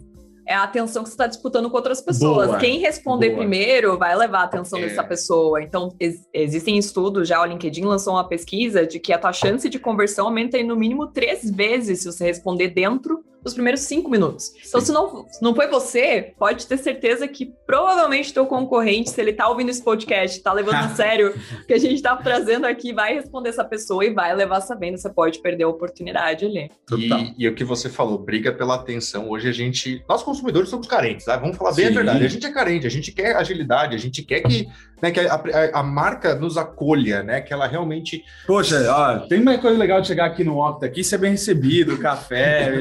é 0.48 0.54
a 0.54 0.62
atenção 0.62 1.02
que 1.02 1.10
você 1.10 1.14
está 1.14 1.26
disputando 1.26 1.68
com 1.68 1.76
outras 1.76 2.00
pessoas. 2.00 2.46
Boa, 2.46 2.58
Quem 2.58 2.78
responder 2.78 3.28
boa. 3.28 3.40
primeiro 3.40 3.98
vai 3.98 4.16
levar 4.16 4.40
a 4.40 4.44
atenção 4.44 4.78
é. 4.78 4.82
dessa 4.82 5.04
pessoa. 5.04 5.62
Então, 5.62 5.94
ex 6.00 6.26
existem 6.32 6.78
estudos, 6.78 7.28
já 7.28 7.40
o 7.42 7.44
LinkedIn 7.44 7.84
lançou 7.84 8.14
uma 8.14 8.26
pesquisa 8.26 8.86
de 8.86 8.98
que 8.98 9.12
a 9.12 9.18
tua 9.18 9.32
chance 9.32 9.68
de 9.68 9.78
conversão 9.78 10.26
aumenta 10.26 10.56
em 10.56 10.64
no 10.64 10.74
mínimo 10.74 11.06
três 11.08 11.50
vezes 11.50 12.00
se 12.00 12.10
você 12.10 12.24
responder 12.24 12.68
dentro 12.68 13.22
dos 13.48 13.54
primeiros 13.54 13.80
cinco 13.82 14.10
minutos. 14.10 14.52
Então, 14.66 14.80
se 14.80 14.92
não, 14.92 15.26
se 15.28 15.42
não 15.42 15.54
foi 15.54 15.66
você, 15.66 16.34
pode 16.38 16.66
ter 16.66 16.76
certeza 16.76 17.26
que 17.26 17.52
provavelmente 17.66 18.32
teu 18.32 18.46
concorrente, 18.46 19.10
se 19.10 19.20
ele 19.20 19.32
tá 19.32 19.48
ouvindo 19.48 19.70
esse 19.70 19.82
podcast, 19.82 20.40
tá 20.42 20.52
levando 20.52 20.76
a 20.76 20.88
sério 20.94 21.34
o 21.62 21.66
que 21.66 21.72
a 21.72 21.78
gente 21.78 22.00
tá 22.02 22.16
trazendo 22.16 22.66
aqui, 22.66 22.92
vai 22.92 23.14
responder 23.14 23.48
essa 23.50 23.64
pessoa 23.64 24.04
e 24.04 24.12
vai 24.12 24.34
levar 24.34 24.58
essa 24.58 24.76
venda. 24.76 24.96
Você 24.96 25.10
pode 25.10 25.40
perder 25.40 25.64
a 25.64 25.68
oportunidade 25.68 26.44
ali. 26.44 26.70
E, 26.96 27.34
e, 27.44 27.48
o 27.48 27.54
que 27.54 27.64
você 27.64 27.88
falou, 27.88 28.18
briga 28.18 28.52
pela 28.52 28.74
atenção. 28.74 29.28
Hoje 29.30 29.48
a 29.48 29.52
gente, 29.52 30.02
nós 30.08 30.22
consumidores 30.22 30.68
somos 30.68 30.86
carentes, 30.86 31.26
tá? 31.26 31.36
vamos 31.36 31.56
falar 31.56 31.72
bem 31.72 31.86
Sim. 31.86 31.92
a 31.92 31.94
verdade. 31.94 32.24
A 32.24 32.28
gente 32.28 32.46
é 32.46 32.50
carente, 32.50 32.86
a 32.86 32.90
gente 32.90 33.12
quer 33.12 33.36
agilidade, 33.36 33.94
a 33.94 33.98
gente 33.98 34.22
quer 34.22 34.40
que, 34.40 34.68
né, 35.00 35.10
que 35.10 35.20
a, 35.20 35.34
a, 35.34 35.80
a, 35.80 35.82
marca 35.82 36.34
nos 36.34 36.56
acolha, 36.56 37.22
né? 37.22 37.40
Que 37.40 37.52
ela 37.52 37.66
realmente. 37.66 38.24
Poxa, 38.46 38.84
ó, 38.90 39.18
tem 39.26 39.40
uma 39.40 39.58
coisa 39.58 39.78
legal 39.78 40.00
de 40.00 40.06
chegar 40.06 40.26
aqui 40.26 40.44
no 40.44 40.58
Octa 40.58 40.86
aqui, 40.86 41.04
ser 41.04 41.18
bem 41.18 41.32
recebido, 41.32 41.98
café. 41.98 42.72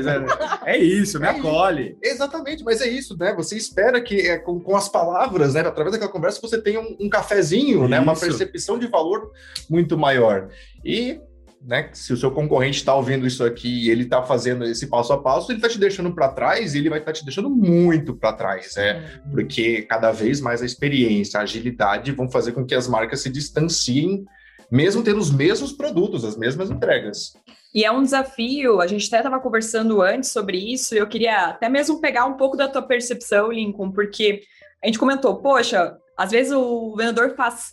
É 0.66 0.78
isso, 0.78 1.20
me 1.20 1.28
é 1.28 1.30
acolhe. 1.30 1.98
Isso. 2.02 2.16
Exatamente, 2.16 2.64
mas 2.64 2.82
é 2.82 2.88
isso, 2.88 3.18
né? 3.18 3.34
Você 3.36 3.56
espera 3.56 4.02
que 4.02 4.20
é, 4.22 4.38
com, 4.38 4.60
com 4.60 4.76
as 4.76 4.90
palavras, 4.90 5.54
né? 5.54 5.62
Através 5.62 5.92
daquela 5.92 6.12
conversa, 6.12 6.42
você 6.42 6.62
tenha 6.62 6.80
um, 6.80 6.98
um 7.00 7.10
cafezinho, 7.10 7.80
isso. 7.82 7.88
né? 7.88 8.00
Uma 8.00 8.16
percepção 8.16 8.78
de 8.78 8.88
valor 8.88 9.32
muito 9.70 9.98
maior. 9.98 10.50
E 10.84 11.20
né, 11.62 11.90
se 11.94 12.14
o 12.14 12.18
seu 12.18 12.32
concorrente 12.32 12.78
está 12.78 12.94
ouvindo 12.96 13.26
isso 13.26 13.44
aqui 13.44 13.86
e 13.86 13.90
ele 13.90 14.04
está 14.04 14.24
fazendo 14.24 14.64
esse 14.64 14.88
passo 14.88 15.12
a 15.14 15.22
passo, 15.22 15.52
ele 15.52 15.58
está 15.58 15.70
te 15.70 15.80
deixando 15.80 16.14
para 16.14 16.30
trás 16.30 16.74
e 16.74 16.78
ele 16.78 16.90
vai 16.90 17.00
estar 17.00 17.12
tá 17.12 17.18
te 17.18 17.26
deixando 17.26 17.50
muito 17.50 18.16
para 18.16 18.34
trás, 18.34 18.76
né? 18.76 19.22
Porque 19.32 19.82
cada 19.84 20.12
vez 20.12 20.40
mais 20.40 20.62
a 20.62 20.66
experiência, 20.66 21.40
a 21.40 21.44
agilidade 21.44 22.12
vão 22.12 22.30
fazer 22.30 22.52
com 22.54 22.66
que 22.66 22.76
as 22.76 22.88
marcas 22.88 23.22
se 23.22 23.30
distanciem, 23.30 24.26
mesmo 24.72 25.04
tendo 25.04 25.20
os 25.20 25.32
mesmos 25.32 25.72
produtos, 25.72 26.24
as 26.24 26.38
mesmas 26.38 26.70
entregas. 26.70 27.34
E 27.74 27.84
é 27.84 27.92
um 27.92 28.02
desafio, 28.02 28.82
a 28.82 28.88
gente 28.88 29.08
até 29.08 29.18
estava 29.18 29.40
conversando 29.40 30.02
antes 30.02 30.32
sobre 30.32 30.58
isso, 30.58 30.96
e 30.96 30.98
eu 30.98 31.08
queria 31.08 31.48
até 31.48 31.70
mesmo 31.70 32.00
pegar 32.00 32.26
um 32.26 32.38
pouco 32.38 32.56
da 32.56 32.68
tua 32.68 32.82
percepção, 32.82 33.52
Lincoln, 33.52 33.92
porque 33.92 34.42
a 34.84 34.88
gente 34.88 35.00
comentou, 35.00 35.42
poxa, 35.42 35.98
às 36.18 36.32
vezes 36.32 36.52
o 36.52 36.96
vendedor 36.96 37.36
faz 37.36 37.72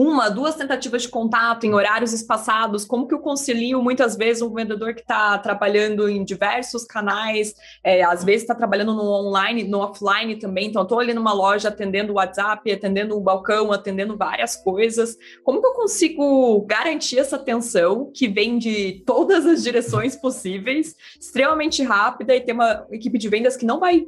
uma, 0.00 0.28
duas 0.28 0.54
tentativas 0.54 1.02
de 1.02 1.08
contato 1.08 1.64
em 1.64 1.74
horários 1.74 2.12
espaçados, 2.12 2.84
como 2.84 3.08
que 3.08 3.12
eu 3.12 3.18
concilio 3.18 3.82
muitas 3.82 4.16
vezes 4.16 4.40
um 4.40 4.54
vendedor 4.54 4.94
que 4.94 5.00
está 5.00 5.36
trabalhando 5.38 6.08
em 6.08 6.22
diversos 6.22 6.84
canais, 6.84 7.52
é, 7.82 8.04
às 8.04 8.22
vezes 8.22 8.42
está 8.42 8.54
trabalhando 8.54 8.94
no 8.94 9.02
online, 9.02 9.64
no 9.64 9.80
offline 9.80 10.36
também, 10.36 10.68
então 10.68 10.82
estou 10.82 11.00
ali 11.00 11.12
numa 11.12 11.32
loja 11.32 11.66
atendendo 11.66 12.12
o 12.12 12.16
WhatsApp, 12.16 12.70
atendendo 12.70 13.16
o 13.16 13.20
balcão, 13.20 13.72
atendendo 13.72 14.16
várias 14.16 14.54
coisas. 14.54 15.16
Como 15.42 15.60
que 15.60 15.66
eu 15.66 15.72
consigo 15.72 16.64
garantir 16.64 17.18
essa 17.18 17.34
atenção 17.34 18.12
que 18.14 18.28
vem 18.28 18.56
de 18.56 19.02
todas 19.04 19.44
as 19.46 19.64
direções 19.64 20.14
possíveis, 20.14 20.94
extremamente 21.20 21.82
rápida 21.82 22.36
e 22.36 22.40
ter 22.40 22.52
uma 22.52 22.86
equipe 22.92 23.18
de 23.18 23.28
vendas 23.28 23.56
que 23.56 23.66
não 23.66 23.80
vai 23.80 24.06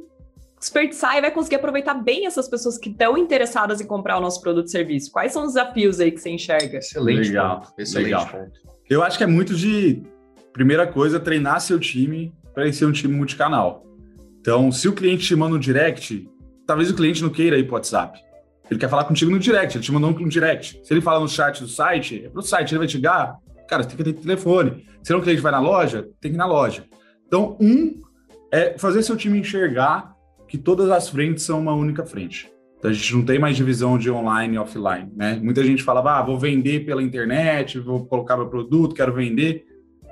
desperdiçar 0.61 1.17
e 1.17 1.21
vai 1.21 1.31
conseguir 1.31 1.55
aproveitar 1.55 1.95
bem 1.95 2.27
essas 2.27 2.47
pessoas 2.47 2.77
que 2.77 2.89
estão 2.89 3.17
interessadas 3.17 3.81
em 3.81 3.85
comprar 3.85 4.17
o 4.17 4.21
nosso 4.21 4.39
produto 4.39 4.67
e 4.67 4.71
serviço? 4.71 5.11
Quais 5.11 5.33
são 5.33 5.43
os 5.43 5.55
desafios 5.55 5.99
aí 5.99 6.11
que 6.11 6.19
você 6.19 6.29
enxerga? 6.29 6.77
Excelente, 6.77 7.29
legal, 7.29 7.61
ponto. 7.61 7.73
excelente 7.79 8.05
legal. 8.05 8.27
ponto. 8.27 8.59
Eu 8.87 9.03
acho 9.03 9.17
que 9.17 9.23
é 9.23 9.27
muito 9.27 9.55
de 9.55 10.03
primeira 10.53 10.85
coisa 10.85 11.19
treinar 11.19 11.59
seu 11.59 11.79
time 11.79 12.31
para 12.53 12.63
ele 12.63 12.73
ser 12.73 12.85
um 12.85 12.91
time 12.91 13.13
multicanal. 13.13 13.83
Então, 14.39 14.71
se 14.71 14.87
o 14.87 14.93
cliente 14.93 15.25
te 15.25 15.35
manda 15.35 15.55
um 15.55 15.59
direct, 15.59 16.29
talvez 16.67 16.91
o 16.91 16.95
cliente 16.95 17.23
não 17.23 17.29
queira 17.29 17.57
ir 17.57 17.63
para 17.63 17.71
o 17.71 17.75
WhatsApp. 17.75 18.19
Ele 18.69 18.79
quer 18.79 18.89
falar 18.89 19.03
contigo 19.05 19.31
no 19.31 19.39
direct, 19.39 19.77
ele 19.77 19.83
te 19.83 19.91
mandou 19.91 20.11
um 20.11 20.27
direct. 20.27 20.79
Se 20.83 20.93
ele 20.93 21.01
fala 21.01 21.19
no 21.19 21.27
chat 21.27 21.59
do 21.59 21.67
site, 21.67 22.23
é 22.25 22.29
pro 22.29 22.41
site, 22.41 22.71
ele 22.71 22.79
vai 22.79 22.87
te 22.87 22.97
ligar, 22.97 23.35
cara, 23.67 23.83
você 23.83 23.89
tem 23.89 23.97
que 23.97 24.03
ter 24.03 24.13
telefone. 24.13 24.85
Se 25.01 25.11
não 25.11 25.19
o 25.19 25.23
cliente 25.23 25.41
vai 25.41 25.51
na 25.51 25.59
loja, 25.59 26.07
tem 26.21 26.31
que 26.31 26.35
ir 26.35 26.37
na 26.37 26.45
loja. 26.45 26.85
Então, 27.25 27.57
um 27.59 27.99
é 28.51 28.77
fazer 28.77 29.01
seu 29.01 29.17
time 29.17 29.39
enxergar 29.39 30.10
que 30.51 30.57
todas 30.57 30.89
as 30.89 31.07
frentes 31.07 31.45
são 31.45 31.61
uma 31.61 31.73
única 31.73 32.05
frente. 32.05 32.51
Então 32.77 32.91
a 32.91 32.93
gente 32.93 33.15
não 33.15 33.23
tem 33.23 33.39
mais 33.39 33.55
divisão 33.55 33.97
de 33.97 34.11
online 34.11 34.55
e 34.55 34.59
offline, 34.59 35.09
né? 35.15 35.39
Muita 35.41 35.63
gente 35.63 35.81
falava, 35.81 36.19
ah, 36.19 36.21
vou 36.21 36.37
vender 36.37 36.85
pela 36.85 37.01
internet, 37.01 37.79
vou 37.79 38.05
colocar 38.05 38.35
meu 38.35 38.47
produto, 38.47 38.93
quero 38.93 39.13
vender. 39.13 39.63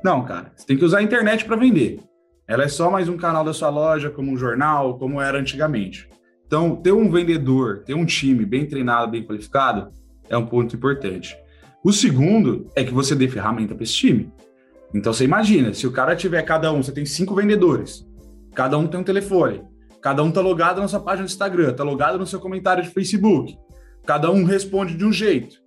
Não, 0.01 0.23
cara, 0.23 0.53
você 0.55 0.65
tem 0.65 0.77
que 0.77 0.85
usar 0.85 0.99
a 0.99 1.03
internet 1.03 1.43
para 1.43 1.57
vender. 1.57 1.99
Ela 2.47 2.63
é 2.63 2.67
só 2.69 2.89
mais 2.89 3.09
um 3.09 3.17
canal 3.17 3.43
da 3.43 3.51
sua 3.51 3.69
loja, 3.69 4.09
como 4.09 4.31
um 4.31 4.37
jornal, 4.37 4.97
como 4.97 5.19
era 5.19 5.37
antigamente. 5.37 6.07
Então, 6.47 6.73
ter 6.73 6.93
um 6.93 7.11
vendedor, 7.11 7.83
ter 7.83 7.93
um 7.93 8.05
time 8.05 8.45
bem 8.45 8.65
treinado, 8.65 9.11
bem 9.11 9.23
qualificado, 9.23 9.89
é 10.29 10.37
um 10.37 10.45
ponto 10.45 10.73
importante. 10.73 11.35
O 11.83 11.91
segundo 11.91 12.65
é 12.77 12.83
que 12.85 12.93
você 12.93 13.13
dê 13.13 13.27
ferramenta 13.27 13.75
para 13.75 13.83
esse 13.83 13.93
time. 13.93 14.31
Então, 14.95 15.11
você 15.11 15.25
imagina, 15.25 15.73
se 15.73 15.85
o 15.85 15.91
cara 15.91 16.15
tiver 16.15 16.41
cada 16.43 16.71
um, 16.71 16.81
você 16.81 16.93
tem 16.93 17.05
cinco 17.05 17.35
vendedores, 17.35 18.07
cada 18.55 18.77
um 18.77 18.87
tem 18.87 19.01
um 19.01 19.03
telefone, 19.03 19.63
cada 20.01 20.23
um 20.23 20.31
tá 20.31 20.41
logado 20.41 20.81
na 20.81 20.87
sua 20.87 20.99
página 20.99 21.25
do 21.27 21.31
Instagram, 21.31 21.73
tá 21.73 21.83
logado 21.83 22.17
no 22.17 22.25
seu 22.25 22.39
comentário 22.39 22.83
de 22.83 22.89
Facebook, 22.89 23.57
cada 24.05 24.31
um 24.31 24.43
responde 24.43 24.95
de 24.95 25.05
um 25.05 25.11
jeito. 25.11 25.57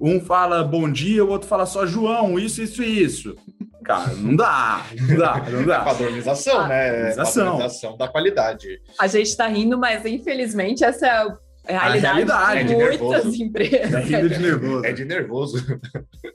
Um 0.00 0.20
fala 0.20 0.64
bom 0.64 0.90
dia, 0.90 1.24
o 1.24 1.28
outro 1.28 1.46
fala 1.46 1.66
só 1.66 1.84
João, 1.86 2.38
isso, 2.38 2.62
isso 2.62 2.82
e 2.82 3.02
isso. 3.02 3.36
Cara, 3.84 4.14
não 4.14 4.36
dá, 4.36 4.84
não 5.08 5.16
dá, 5.16 5.50
não 5.50 5.66
dá. 5.66 5.80
Padronização, 5.80 6.68
né? 6.68 6.90
Padronização. 6.90 7.44
Padronização 7.44 7.96
da 7.96 8.08
qualidade. 8.08 8.80
A 8.98 9.06
gente 9.06 9.36
tá 9.36 9.46
rindo, 9.46 9.76
mas 9.76 10.04
infelizmente 10.04 10.84
essa 10.84 11.06
é 11.06 11.26
a 11.66 11.88
realidade, 11.88 12.16
realidade, 12.16 12.60
de 12.60 12.68
de 12.68 12.74
muitas 12.74 13.00
nervoso. 13.00 13.42
empresas. 13.42 13.94
É 13.94 14.28
de 14.28 14.38
nervoso. 14.38 14.84
É 14.86 14.92
de 14.92 15.04
nervoso. 15.04 15.80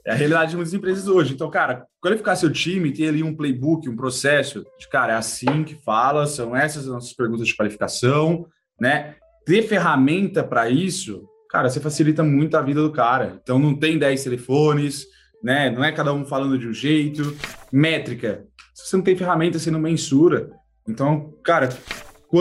É 0.04 0.12
a 0.12 0.14
realidade 0.14 0.50
de 0.50 0.56
muitas 0.56 0.74
empresas 0.74 1.08
hoje. 1.08 1.34
Então, 1.34 1.50
cara, 1.50 1.86
qualificar 2.00 2.36
seu 2.36 2.50
time, 2.50 2.92
ter 2.92 3.08
ali 3.08 3.22
um 3.22 3.34
playbook, 3.34 3.88
um 3.88 3.96
processo 3.96 4.64
de, 4.78 4.88
cara, 4.88 5.14
é 5.14 5.16
assim 5.16 5.64
que 5.64 5.74
fala, 5.74 6.26
são 6.26 6.54
essas 6.56 6.84
as 6.84 6.88
nossas 6.88 7.12
perguntas 7.12 7.46
de 7.46 7.56
qualificação, 7.56 8.46
né? 8.80 9.16
Ter 9.44 9.62
ferramenta 9.62 10.42
para 10.42 10.68
isso, 10.70 11.24
cara, 11.50 11.68
você 11.68 11.80
facilita 11.80 12.22
muito 12.22 12.56
a 12.56 12.62
vida 12.62 12.82
do 12.82 12.92
cara. 12.92 13.38
Então, 13.42 13.58
não 13.58 13.74
tem 13.74 13.98
10 13.98 14.22
telefones, 14.24 15.06
né? 15.42 15.70
Não 15.70 15.84
é 15.84 15.92
cada 15.92 16.12
um 16.12 16.24
falando 16.24 16.58
de 16.58 16.68
um 16.68 16.72
jeito. 16.72 17.36
Métrica. 17.72 18.44
Se 18.74 18.88
você 18.88 18.96
não 18.96 19.04
tem 19.04 19.16
ferramenta, 19.16 19.58
você 19.58 19.70
não 19.70 19.80
mensura. 19.80 20.50
Então, 20.88 21.34
cara, 21.42 21.68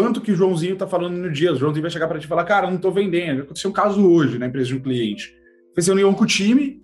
quanto 0.03 0.19
que 0.19 0.31
o 0.31 0.35
Joãozinho 0.35 0.75
tá 0.75 0.85
falando 0.85 1.15
no 1.15 1.31
dia? 1.31 1.53
O 1.53 1.55
Joãozinho 1.55 1.81
vai 1.81 1.89
chegar 1.91 2.07
para 2.09 2.19
te 2.19 2.27
falar, 2.27 2.43
cara, 2.43 2.69
não 2.69 2.77
tô 2.77 2.91
vendendo. 2.91 3.43
Aconteceu 3.43 3.69
um 3.69 3.73
caso 3.73 4.05
hoje 4.05 4.37
na 4.37 4.47
empresa 4.47 4.67
de 4.67 4.75
um 4.75 4.79
cliente. 4.81 5.33
Fez 5.73 5.87
reunião 5.87 6.13
com 6.13 6.23
o 6.25 6.27
time, 6.27 6.81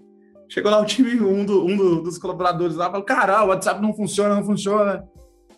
chegou 0.47 0.71
lá 0.71 0.79
o 0.79 0.85
time, 0.85 1.19
um, 1.19 1.43
do- 1.43 1.65
um 1.65 1.75
do- 1.75 2.01
dos 2.03 2.17
colaboradores 2.17 2.77
lá, 2.77 2.85
falou, 2.89 3.03
cara, 3.05 3.43
o 3.43 3.47
WhatsApp 3.49 3.81
não 3.81 3.93
funciona, 3.93 4.35
não 4.35 4.45
funciona. 4.45 5.03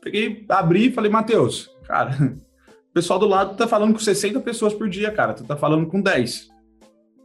Peguei, 0.02 0.44
abri 0.50 0.88
e 0.88 0.92
falei, 0.92 1.12
Matheus, 1.12 1.70
cara, 1.86 2.12
o 2.90 2.94
pessoal 2.94 3.20
do 3.20 3.28
lado 3.28 3.56
tá 3.56 3.68
falando 3.68 3.94
com 3.94 4.00
60 4.00 4.40
pessoas 4.40 4.74
por 4.74 4.90
dia, 4.90 5.12
cara, 5.12 5.34
tu 5.36 5.44
tá 5.44 5.56
falando 5.56 5.86
com 5.86 6.02
10. 6.02 6.48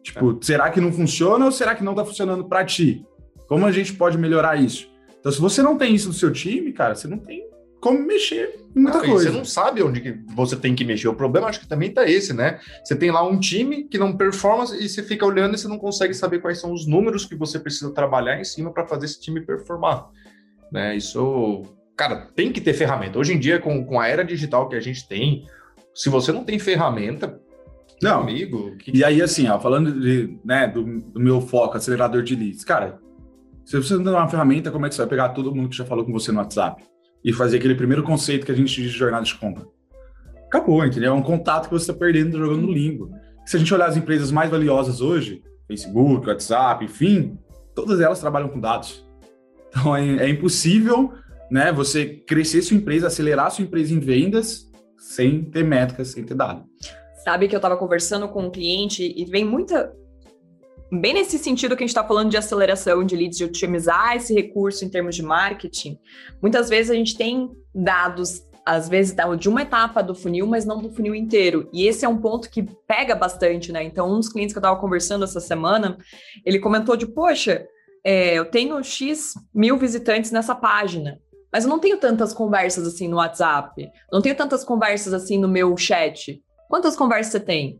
Tipo, 0.02 0.38
será 0.42 0.70
que 0.70 0.80
não 0.80 0.92
funciona 0.92 1.44
ou 1.46 1.52
será 1.52 1.74
que 1.74 1.82
não 1.84 1.94
tá 1.94 2.04
funcionando 2.04 2.44
para 2.44 2.64
ti? 2.64 3.02
Como 3.48 3.64
a 3.66 3.72
gente 3.72 3.94
pode 3.94 4.18
melhorar 4.18 4.56
isso? 4.60 4.88
Então, 5.20 5.32
se 5.32 5.40
você 5.40 5.62
não 5.62 5.76
tem 5.78 5.94
isso 5.94 6.08
no 6.08 6.14
seu 6.14 6.30
time, 6.32 6.70
cara, 6.72 6.94
você 6.94 7.08
não 7.08 7.18
tem 7.18 7.47
como 7.80 8.00
mexer 8.00 8.64
em 8.74 8.80
muita 8.80 8.98
e 8.98 9.08
coisa. 9.08 9.30
Você 9.30 9.36
não 9.36 9.44
sabe 9.44 9.82
onde 9.82 10.00
que 10.00 10.12
você 10.34 10.56
tem 10.56 10.74
que 10.74 10.84
mexer. 10.84 11.08
O 11.08 11.14
problema 11.14 11.48
acho 11.48 11.60
que 11.60 11.68
também 11.68 11.92
tá 11.92 12.08
esse, 12.08 12.32
né? 12.32 12.60
Você 12.84 12.96
tem 12.96 13.10
lá 13.10 13.22
um 13.26 13.38
time 13.38 13.84
que 13.84 13.98
não 13.98 14.16
performa 14.16 14.64
e 14.76 14.88
você 14.88 15.02
fica 15.02 15.24
olhando 15.24 15.54
e 15.54 15.58
você 15.58 15.68
não 15.68 15.78
consegue 15.78 16.14
saber 16.14 16.40
quais 16.40 16.60
são 16.60 16.72
os 16.72 16.86
números 16.86 17.24
que 17.24 17.34
você 17.34 17.58
precisa 17.58 17.92
trabalhar 17.92 18.40
em 18.40 18.44
cima 18.44 18.72
para 18.72 18.86
fazer 18.86 19.06
esse 19.06 19.20
time 19.20 19.40
performar. 19.40 20.08
Né? 20.72 20.96
Isso, 20.96 21.62
cara, 21.96 22.28
tem 22.34 22.52
que 22.52 22.60
ter 22.60 22.74
ferramenta. 22.74 23.18
Hoje 23.18 23.32
em 23.32 23.38
dia, 23.38 23.60
com, 23.60 23.84
com 23.84 24.00
a 24.00 24.08
era 24.08 24.24
digital 24.24 24.68
que 24.68 24.76
a 24.76 24.80
gente 24.80 25.06
tem, 25.06 25.46
se 25.94 26.08
você 26.08 26.32
não 26.32 26.44
tem 26.44 26.58
ferramenta, 26.58 27.40
Não. 28.02 28.20
amigo, 28.20 28.76
que 28.76 28.96
E 28.96 29.04
aí, 29.04 29.22
assim, 29.22 29.48
ó, 29.48 29.58
falando 29.58 30.00
de, 30.00 30.36
né, 30.44 30.66
do, 30.66 30.84
do 30.84 31.20
meu 31.20 31.40
foco, 31.40 31.76
acelerador 31.76 32.22
de 32.22 32.34
leads, 32.34 32.64
cara, 32.64 32.98
se 33.64 33.76
você 33.76 33.94
não 33.94 34.02
tem 34.02 34.12
uma 34.12 34.28
ferramenta, 34.28 34.70
como 34.70 34.84
é 34.84 34.88
que 34.88 34.96
você 34.96 35.02
vai 35.02 35.08
pegar 35.08 35.28
todo 35.30 35.54
mundo 35.54 35.68
que 35.68 35.76
já 35.76 35.84
falou 35.84 36.04
com 36.04 36.12
você 36.12 36.32
no 36.32 36.38
WhatsApp 36.38 36.82
e 37.24 37.32
fazer 37.32 37.58
aquele 37.58 37.74
primeiro 37.74 38.02
conceito 38.02 38.46
que 38.46 38.52
a 38.52 38.54
gente 38.54 38.80
diz 38.80 38.92
de 38.92 38.98
jornada 38.98 39.24
de 39.24 39.34
compra? 39.34 39.66
Acabou, 40.46 40.84
entendeu? 40.84 41.12
É 41.12 41.14
um 41.14 41.22
contato 41.22 41.68
que 41.68 41.74
você 41.74 41.90
está 41.90 41.94
perdendo 41.94 42.38
jogando 42.38 42.62
no 42.62 42.72
limbo. 42.72 43.10
Se 43.44 43.56
a 43.56 43.58
gente 43.58 43.72
olhar 43.72 43.86
as 43.86 43.96
empresas 43.96 44.30
mais 44.30 44.50
valiosas 44.50 45.00
hoje, 45.00 45.42
Facebook, 45.66 46.26
WhatsApp, 46.26 46.84
enfim, 46.84 47.38
todas 47.74 48.00
elas 48.00 48.20
trabalham 48.20 48.48
com 48.48 48.58
dados. 48.58 49.06
Então 49.68 49.94
é, 49.94 50.24
é 50.24 50.28
impossível, 50.28 51.12
né, 51.50 51.70
você 51.70 52.06
crescer 52.06 52.62
sua 52.62 52.76
empresa, 52.76 53.06
acelerar 53.06 53.50
sua 53.50 53.64
empresa 53.64 53.92
em 53.92 53.98
vendas 53.98 54.68
sem 54.98 55.44
ter 55.44 55.64
métricas, 55.64 56.08
sem 56.08 56.24
ter 56.24 56.34
dado. 56.34 56.64
Sabe 57.24 57.48
que 57.48 57.54
eu 57.54 57.60
tava 57.60 57.76
conversando 57.76 58.28
com 58.28 58.46
um 58.46 58.50
cliente 58.50 59.02
e 59.16 59.24
vem 59.24 59.44
muita. 59.44 59.92
Bem 60.90 61.12
nesse 61.12 61.38
sentido 61.38 61.76
que 61.76 61.84
a 61.84 61.86
gente 61.86 61.90
está 61.90 62.02
falando 62.02 62.30
de 62.30 62.36
aceleração 62.38 63.04
de 63.04 63.14
leads, 63.14 63.36
de 63.36 63.44
otimizar 63.44 64.16
esse 64.16 64.32
recurso 64.32 64.84
em 64.84 64.88
termos 64.88 65.14
de 65.14 65.22
marketing, 65.22 65.98
muitas 66.40 66.70
vezes 66.70 66.90
a 66.90 66.94
gente 66.94 67.14
tem 67.14 67.50
dados, 67.74 68.42
às 68.64 68.88
vezes, 68.88 69.14
de 69.38 69.48
uma 69.50 69.62
etapa 69.62 70.02
do 70.02 70.14
funil, 70.14 70.46
mas 70.46 70.64
não 70.64 70.80
do 70.80 70.90
funil 70.90 71.14
inteiro. 71.14 71.68
E 71.74 71.86
esse 71.86 72.06
é 72.06 72.08
um 72.08 72.16
ponto 72.16 72.48
que 72.48 72.62
pega 72.86 73.14
bastante, 73.14 73.70
né? 73.70 73.82
Então, 73.82 74.10
um 74.10 74.16
dos 74.16 74.30
clientes 74.30 74.54
que 74.54 74.58
eu 74.58 74.60
estava 74.60 74.80
conversando 74.80 75.24
essa 75.24 75.40
semana, 75.40 75.98
ele 76.44 76.58
comentou 76.58 76.96
de, 76.96 77.06
poxa, 77.06 77.66
é, 78.02 78.38
eu 78.38 78.46
tenho 78.46 78.82
X 78.82 79.34
mil 79.54 79.76
visitantes 79.76 80.30
nessa 80.30 80.54
página. 80.54 81.20
Mas 81.52 81.64
eu 81.64 81.70
não 81.70 81.78
tenho 81.78 81.98
tantas 81.98 82.32
conversas 82.32 82.86
assim 82.86 83.08
no 83.08 83.16
WhatsApp. 83.16 83.90
Não 84.10 84.22
tenho 84.22 84.36
tantas 84.36 84.64
conversas 84.64 85.12
assim 85.12 85.38
no 85.38 85.48
meu 85.48 85.76
chat. 85.76 86.42
Quantas 86.68 86.96
conversas 86.96 87.32
você 87.32 87.40
tem? 87.40 87.78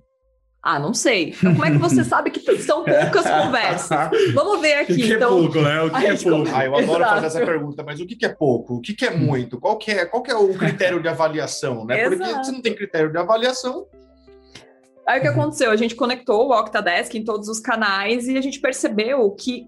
Ah, 0.63 0.79
não 0.79 0.93
sei. 0.93 1.31
Então, 1.31 1.53
como 1.53 1.65
é 1.65 1.71
que 1.71 1.79
você 1.79 2.03
sabe 2.05 2.31
que 2.31 2.41
são 2.59 2.85
poucas 2.85 3.25
conversas? 3.31 4.11
Vamos 4.35 4.61
ver 4.61 4.79
O 4.79 4.83
aqui. 4.83 4.95
que, 4.97 5.03
que 5.03 5.13
então, 5.15 5.39
é 5.39 5.41
pouco, 5.43 5.61
né? 5.61 5.83
O 5.83 5.91
que, 5.91 6.01
que 6.01 6.07
é 6.07 6.11
gente 6.11 6.29
pouco? 6.29 6.51
Ah, 6.53 6.65
eu 6.65 6.77
adoro 6.77 7.03
Exato. 7.03 7.15
fazer 7.15 7.27
essa 7.27 7.47
pergunta, 7.47 7.83
mas 7.85 8.01
o 8.01 8.07
que, 8.07 8.17
que 8.17 8.27
é 8.27 8.29
pouco? 8.29 8.75
O 8.75 8.81
que, 8.81 8.95
que 8.95 9.07
é 9.07 9.11
muito? 9.11 9.59
Qual 9.61 9.79
que 9.79 9.91
é, 9.91 10.05
qual 10.05 10.23
que 10.23 10.31
é 10.31 10.37
o 10.37 10.53
critério 10.55 11.01
de 11.01 11.09
avaliação, 11.09 11.85
né? 11.85 12.09
Porque 12.09 12.45
se 12.45 12.53
não 12.53 12.61
tem 12.61 12.75
critério 12.75 13.11
de 13.11 13.19
avaliação, 13.19 13.87
Aí 15.07 15.21
o 15.21 15.23
que 15.23 15.29
aconteceu? 15.29 15.71
A 15.71 15.77
gente 15.77 15.95
conectou 15.95 16.49
o 16.49 16.53
Octadesk 16.53 17.15
em 17.15 17.25
todos 17.25 17.49
os 17.49 17.59
canais 17.59 18.29
e 18.29 18.37
a 18.37 18.43
gente 18.43 18.61
percebeu 18.61 19.31
que 19.31 19.67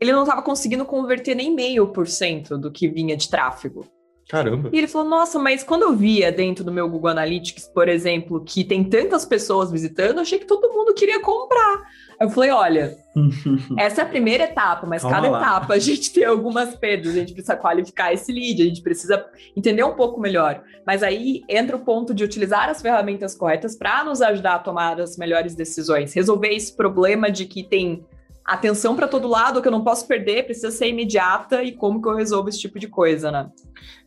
ele 0.00 0.10
não 0.10 0.22
estava 0.22 0.40
conseguindo 0.40 0.86
converter 0.86 1.34
nem 1.34 1.54
meio 1.54 1.88
por 1.88 2.08
cento 2.08 2.56
do 2.56 2.72
que 2.72 2.88
vinha 2.88 3.14
de 3.14 3.28
tráfego. 3.28 3.86
Caramba. 4.28 4.70
E 4.72 4.78
ele 4.78 4.88
falou: 4.88 5.08
Nossa, 5.08 5.38
mas 5.38 5.62
quando 5.62 5.82
eu 5.82 5.94
via 5.94 6.30
dentro 6.32 6.64
do 6.64 6.72
meu 6.72 6.88
Google 6.88 7.10
Analytics, 7.10 7.68
por 7.68 7.88
exemplo, 7.88 8.42
que 8.44 8.64
tem 8.64 8.84
tantas 8.84 9.24
pessoas 9.24 9.70
visitando, 9.70 10.20
achei 10.20 10.38
que 10.38 10.46
todo 10.46 10.72
mundo 10.72 10.94
queria 10.94 11.20
comprar. 11.20 11.82
Eu 12.20 12.30
falei: 12.30 12.50
Olha, 12.50 12.96
essa 13.78 14.02
é 14.02 14.04
a 14.04 14.08
primeira 14.08 14.44
etapa, 14.44 14.86
mas 14.86 15.02
Calma 15.02 15.16
cada 15.16 15.30
lá. 15.30 15.38
etapa 15.38 15.74
a 15.74 15.78
gente 15.78 16.12
tem 16.12 16.24
algumas 16.24 16.74
perdas, 16.74 17.14
a 17.14 17.18
gente 17.20 17.32
precisa 17.32 17.56
qualificar 17.56 18.12
esse 18.12 18.32
lead, 18.32 18.62
a 18.62 18.66
gente 18.66 18.82
precisa 18.82 19.24
entender 19.56 19.84
um 19.84 19.94
pouco 19.94 20.20
melhor. 20.20 20.62
Mas 20.86 21.02
aí 21.02 21.42
entra 21.48 21.76
o 21.76 21.80
ponto 21.80 22.14
de 22.14 22.24
utilizar 22.24 22.68
as 22.68 22.80
ferramentas 22.82 23.34
corretas 23.34 23.76
para 23.76 24.04
nos 24.04 24.22
ajudar 24.22 24.56
a 24.56 24.58
tomar 24.58 25.00
as 25.00 25.16
melhores 25.16 25.54
decisões, 25.54 26.12
resolver 26.14 26.48
esse 26.48 26.76
problema 26.76 27.30
de 27.30 27.46
que 27.46 27.62
tem 27.62 28.04
atenção 28.44 28.94
para 28.94 29.08
todo 29.08 29.26
lado, 29.26 29.62
que 29.62 29.68
eu 29.68 29.72
não 29.72 29.82
posso 29.82 30.06
perder, 30.06 30.44
precisa 30.44 30.70
ser 30.70 30.88
imediata 30.88 31.62
e 31.62 31.72
como 31.72 32.02
que 32.02 32.08
eu 32.08 32.14
resolvo 32.14 32.48
esse 32.48 32.60
tipo 32.60 32.78
de 32.78 32.88
coisa, 32.88 33.30
né? 33.30 33.48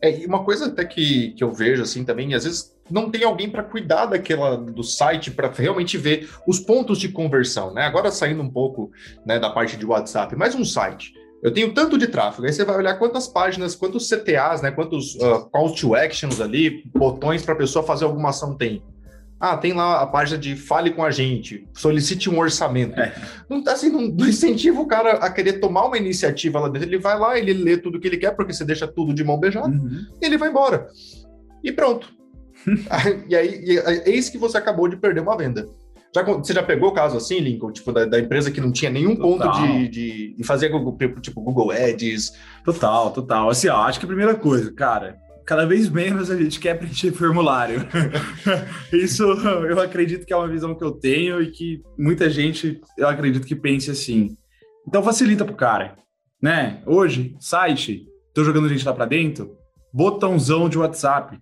É, 0.00 0.20
e 0.20 0.26
uma 0.26 0.44
coisa 0.44 0.66
até 0.66 0.84
que, 0.84 1.30
que 1.30 1.42
eu 1.42 1.52
vejo 1.52 1.82
assim 1.82 2.04
também, 2.04 2.34
às 2.34 2.44
vezes 2.44 2.72
não 2.90 3.10
tem 3.10 3.24
alguém 3.24 3.50
para 3.50 3.62
cuidar 3.62 4.06
daquela 4.06 4.56
do 4.56 4.82
site 4.82 5.30
para 5.30 5.50
realmente 5.50 5.98
ver 5.98 6.28
os 6.46 6.60
pontos 6.60 6.98
de 6.98 7.08
conversão, 7.08 7.74
né? 7.74 7.82
Agora 7.82 8.10
saindo 8.10 8.42
um 8.42 8.50
pouco 8.50 8.90
né, 9.26 9.38
da 9.38 9.50
parte 9.50 9.76
de 9.76 9.84
WhatsApp, 9.84 10.34
mais 10.36 10.54
um 10.54 10.64
site. 10.64 11.12
Eu 11.42 11.52
tenho 11.52 11.72
tanto 11.72 11.96
de 11.96 12.08
tráfego, 12.08 12.46
aí 12.46 12.52
você 12.52 12.64
vai 12.64 12.76
olhar 12.76 12.98
quantas 12.98 13.28
páginas, 13.28 13.74
quantos 13.74 14.08
CTAs, 14.08 14.60
né, 14.60 14.72
quantos 14.72 15.14
uh, 15.16 15.48
call 15.52 15.72
to 15.72 15.94
actions 15.94 16.40
ali, 16.40 16.82
botões 16.92 17.44
para 17.44 17.54
a 17.54 17.56
pessoa 17.56 17.84
fazer 17.84 18.04
alguma 18.04 18.30
ação 18.30 18.56
tem. 18.56 18.82
Ah, 19.40 19.56
tem 19.56 19.72
lá 19.72 20.00
a 20.02 20.06
página 20.06 20.36
de 20.36 20.56
fale 20.56 20.90
com 20.90 21.04
a 21.04 21.10
gente, 21.12 21.64
solicite 21.72 22.28
um 22.28 22.38
orçamento. 22.38 22.98
É. 22.98 23.14
Não 23.48 23.62
tá 23.62 23.72
assim, 23.72 23.88
não, 23.88 24.00
não 24.08 24.26
incentiva 24.28 24.80
o 24.80 24.86
cara 24.86 25.12
a 25.12 25.30
querer 25.30 25.54
tomar 25.60 25.84
uma 25.84 25.96
iniciativa 25.96 26.58
lá 26.58 26.68
dentro. 26.68 26.88
Ele 26.88 26.98
vai 26.98 27.16
lá, 27.18 27.38
ele 27.38 27.52
lê 27.52 27.76
tudo 27.76 28.00
que 28.00 28.08
ele 28.08 28.16
quer, 28.16 28.32
porque 28.34 28.52
você 28.52 28.64
deixa 28.64 28.88
tudo 28.88 29.14
de 29.14 29.22
mão 29.22 29.38
beijada 29.38 29.68
Uhum. 29.68 30.06
e 30.20 30.26
ele 30.26 30.36
vai 30.36 30.48
embora. 30.50 30.88
E 31.62 31.70
pronto. 31.70 32.12
e 33.28 33.36
aí, 33.36 33.62
e, 33.64 33.78
é 33.78 34.10
eis 34.10 34.28
que 34.28 34.38
você 34.38 34.58
acabou 34.58 34.88
de 34.88 34.96
perder 34.96 35.20
uma 35.20 35.36
venda. 35.36 35.68
Já, 36.14 36.22
você 36.22 36.52
já 36.52 36.62
pegou 36.62 36.88
o 36.88 36.92
caso 36.92 37.16
assim, 37.16 37.38
Lincoln? 37.38 37.70
Tipo, 37.70 37.92
da, 37.92 38.06
da 38.06 38.18
empresa 38.18 38.50
que 38.50 38.60
não 38.60 38.72
tinha 38.72 38.90
nenhum 38.90 39.14
Total. 39.14 39.52
ponto 39.52 39.66
de, 39.66 39.88
de, 39.88 40.34
de 40.36 40.44
fazer 40.44 40.70
Google, 40.70 40.96
tipo 41.20 41.40
Google 41.40 41.70
Ads. 41.70 42.32
Total, 42.64 43.10
total. 43.12 43.50
Assim, 43.50 43.68
ó, 43.68 43.82
acho 43.82 44.00
que 44.00 44.04
a 44.06 44.08
primeira 44.08 44.34
coisa, 44.34 44.72
cara, 44.72 45.16
cada 45.48 45.64
vez 45.64 45.88
menos 45.88 46.30
a 46.30 46.36
gente 46.36 46.60
quer 46.60 46.74
preencher 46.78 47.10
formulário. 47.10 47.80
Isso 48.92 49.22
eu 49.22 49.80
acredito 49.80 50.26
que 50.26 50.32
é 50.34 50.36
uma 50.36 50.46
visão 50.46 50.74
que 50.74 50.84
eu 50.84 50.92
tenho 50.92 51.40
e 51.40 51.50
que 51.50 51.80
muita 51.98 52.28
gente, 52.28 52.78
eu 52.98 53.08
acredito 53.08 53.46
que 53.46 53.56
pense 53.56 53.90
assim. 53.90 54.36
Então 54.86 55.02
facilita 55.02 55.46
pro 55.46 55.56
cara, 55.56 55.96
né? 56.42 56.82
Hoje, 56.84 57.34
site, 57.40 58.04
tô 58.34 58.44
jogando 58.44 58.68
gente 58.68 58.84
lá 58.84 58.92
pra 58.92 59.06
dentro, 59.06 59.56
botãozão 59.90 60.68
de 60.68 60.76
WhatsApp, 60.76 61.38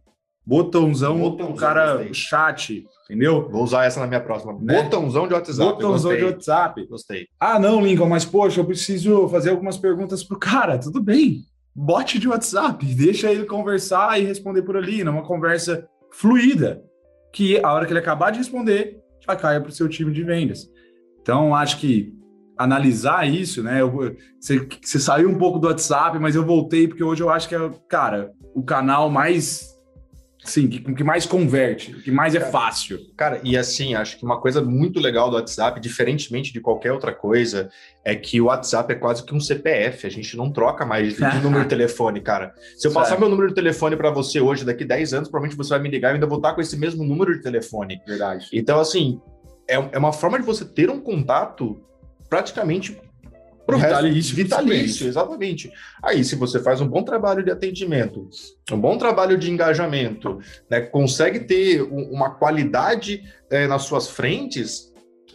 botãozão, 0.47 1.19
Botãozão, 1.19 1.53
o 1.53 1.57
cara, 1.57 1.95
gostei. 1.95 2.14
chat, 2.14 2.85
entendeu? 3.11 3.51
Vou 3.51 3.64
usar 3.64 3.87
essa 3.87 3.99
na 3.99 4.07
minha 4.07 4.21
próxima. 4.21 4.57
Né? 4.61 4.85
Botãozão 4.85 5.27
de 5.27 5.35
WhatsApp. 5.35 5.59
Botãozão 5.73 6.12
de 6.12 6.21
gostei. 6.21 6.33
WhatsApp. 6.33 6.87
Gostei. 6.87 7.27
Ah, 7.40 7.59
não, 7.59 7.81
Lincoln, 7.81 8.09
mas 8.09 8.25
poxa, 8.25 8.61
eu 8.61 8.64
preciso 8.64 9.29
fazer 9.29 9.51
algumas 9.51 9.77
perguntas 9.77 10.23
pro 10.23 10.38
cara. 10.38 10.79
Tudo 10.79 11.03
bem. 11.03 11.45
Bot 11.77 12.19
de 12.19 12.27
WhatsApp, 12.27 12.87
deixa 12.87 13.31
ele 13.31 13.45
conversar 13.45 14.19
e 14.19 14.25
responder 14.25 14.62
por 14.62 14.79
ali, 14.79 15.05
numa 15.05 15.23
conversa 15.23 15.87
fluida, 16.11 16.83
que 17.31 17.62
a 17.62 17.71
hora 17.71 17.85
que 17.85 17.93
ele 17.93 18.01
acabar 18.01 18.31
de 18.31 18.39
responder, 18.39 18.99
já 19.21 19.37
caia 19.37 19.61
para 19.61 19.69
o 19.69 19.73
seu 19.73 19.87
time 19.87 20.11
de 20.11 20.23
vendas. 20.23 20.71
Então, 21.21 21.55
acho 21.55 21.79
que 21.79 22.15
analisar 22.57 23.29
isso, 23.29 23.62
né? 23.62 23.83
Você, 24.41 24.67
você 24.83 24.99
saiu 24.99 25.29
um 25.29 25.37
pouco 25.37 25.59
do 25.59 25.67
WhatsApp, 25.67 26.19
mas 26.19 26.35
eu 26.35 26.47
voltei 26.47 26.89
porque 26.89 27.05
hoje 27.05 27.23
eu 27.23 27.29
acho 27.29 27.47
que 27.47 27.55
é, 27.55 27.71
cara, 27.89 28.33
o 28.55 28.62
canal 28.62 29.11
mais 29.11 29.76
Sim, 30.47 30.69
que, 30.69 30.81
que 30.81 31.05
mais 31.05 31.27
converte, 31.27 31.93
que 31.93 32.11
mais 32.11 32.35
é 32.35 32.41
fácil. 32.41 33.01
Cara, 33.17 33.41
e 33.43 33.57
assim, 33.57 33.95
acho 33.95 34.17
que 34.17 34.25
uma 34.25 34.41
coisa 34.41 34.63
muito 34.63 35.01
legal 35.01 35.29
do 35.29 35.37
WhatsApp, 35.37 35.81
diferentemente 35.81 36.53
de 36.53 36.61
qualquer 36.61 36.93
outra 36.93 37.13
coisa, 37.13 37.69
é 38.05 38.15
que 38.15 38.41
o 38.41 38.45
WhatsApp 38.45 38.93
é 38.93 38.97
quase 38.97 39.25
que 39.25 39.35
um 39.35 39.41
CPF. 39.41 40.07
A 40.07 40.11
gente 40.11 40.37
não 40.37 40.53
troca 40.53 40.87
mais 40.87 41.17
de 41.17 41.43
número 41.43 41.65
de 41.65 41.69
telefone, 41.71 42.21
cara. 42.21 42.55
Se 42.77 42.87
eu 42.87 42.93
passar 42.93 43.19
meu 43.19 43.29
número 43.29 43.49
de 43.49 43.55
telefone 43.55 43.97
para 43.97 44.11
você 44.11 44.41
hoje, 44.41 44.65
daqui 44.65 44.85
10 44.85 45.15
anos, 45.15 45.29
provavelmente 45.29 45.59
você 45.59 45.71
vai 45.71 45.81
me 45.81 45.91
ligar 45.91 46.11
e 46.11 46.15
ainda 46.15 46.27
vou 46.27 46.39
estar 46.39 46.55
com 46.55 46.61
esse 46.61 46.77
mesmo 46.77 47.03
número 47.03 47.35
de 47.35 47.43
telefone. 47.43 48.01
Verdade. 48.07 48.49
Então, 48.53 48.79
assim, 48.79 49.21
é, 49.69 49.75
é 49.75 49.99
uma 49.99 50.13
forma 50.13 50.39
de 50.39 50.47
você 50.47 50.65
ter 50.65 50.89
um 50.89 51.01
contato 51.01 51.83
praticamente 52.29 52.99
Pro 53.66 53.79
vitalício, 53.79 54.14
resto, 54.14 54.35
vitalício, 54.37 55.09
exatamente. 55.09 55.72
Aí, 56.02 56.24
se 56.24 56.37
você 56.37 56.61
faz 56.61 56.81
um 56.81 56.87
bom 56.87 57.02
trabalho 57.02 57.42
de 57.42 57.50
atendimento, 57.50 58.29
um 58.70 58.81
bom 58.81 58.96
trabalho 58.96 59.37
de 59.37 59.50
engajamento, 59.50 60.38
né, 60.70 60.81
consegue 60.81 61.40
ter 61.40 61.83
um, 61.83 62.12
uma 62.12 62.31
qualidade 62.31 63.24
é, 63.50 63.66
nas 63.66 63.83
suas 63.83 64.09
frentes, 64.09 64.92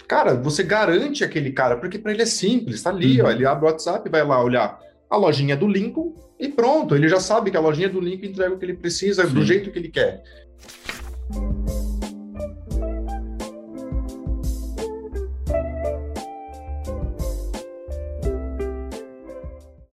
cara, 0.07 0.33
você 0.33 0.63
garante 0.63 1.23
aquele 1.23 1.51
cara, 1.51 1.75
porque 1.75 1.99
para 1.99 2.13
ele 2.13 2.21
é 2.21 2.25
simples, 2.25 2.81
tá 2.81 2.89
ali, 2.89 3.21
uhum. 3.21 3.27
ó, 3.27 3.31
ele 3.31 3.45
abre 3.45 3.65
o 3.65 3.67
WhatsApp, 3.67 4.09
vai 4.09 4.25
lá 4.25 4.41
olhar 4.41 4.79
a 5.09 5.17
lojinha 5.17 5.57
do 5.57 5.67
Lincoln 5.67 6.15
e 6.39 6.47
pronto, 6.47 6.95
ele 6.95 7.09
já 7.09 7.19
sabe 7.19 7.51
que 7.51 7.57
a 7.57 7.61
lojinha 7.61 7.89
do 7.89 7.99
Lincoln 7.99 8.27
entrega 8.27 8.53
o 8.53 8.57
que 8.57 8.63
ele 8.63 8.75
precisa 8.75 9.27
Sim. 9.27 9.33
do 9.33 9.43
jeito 9.43 9.71
que 9.71 9.77
ele 9.77 9.89
quer. 9.89 10.23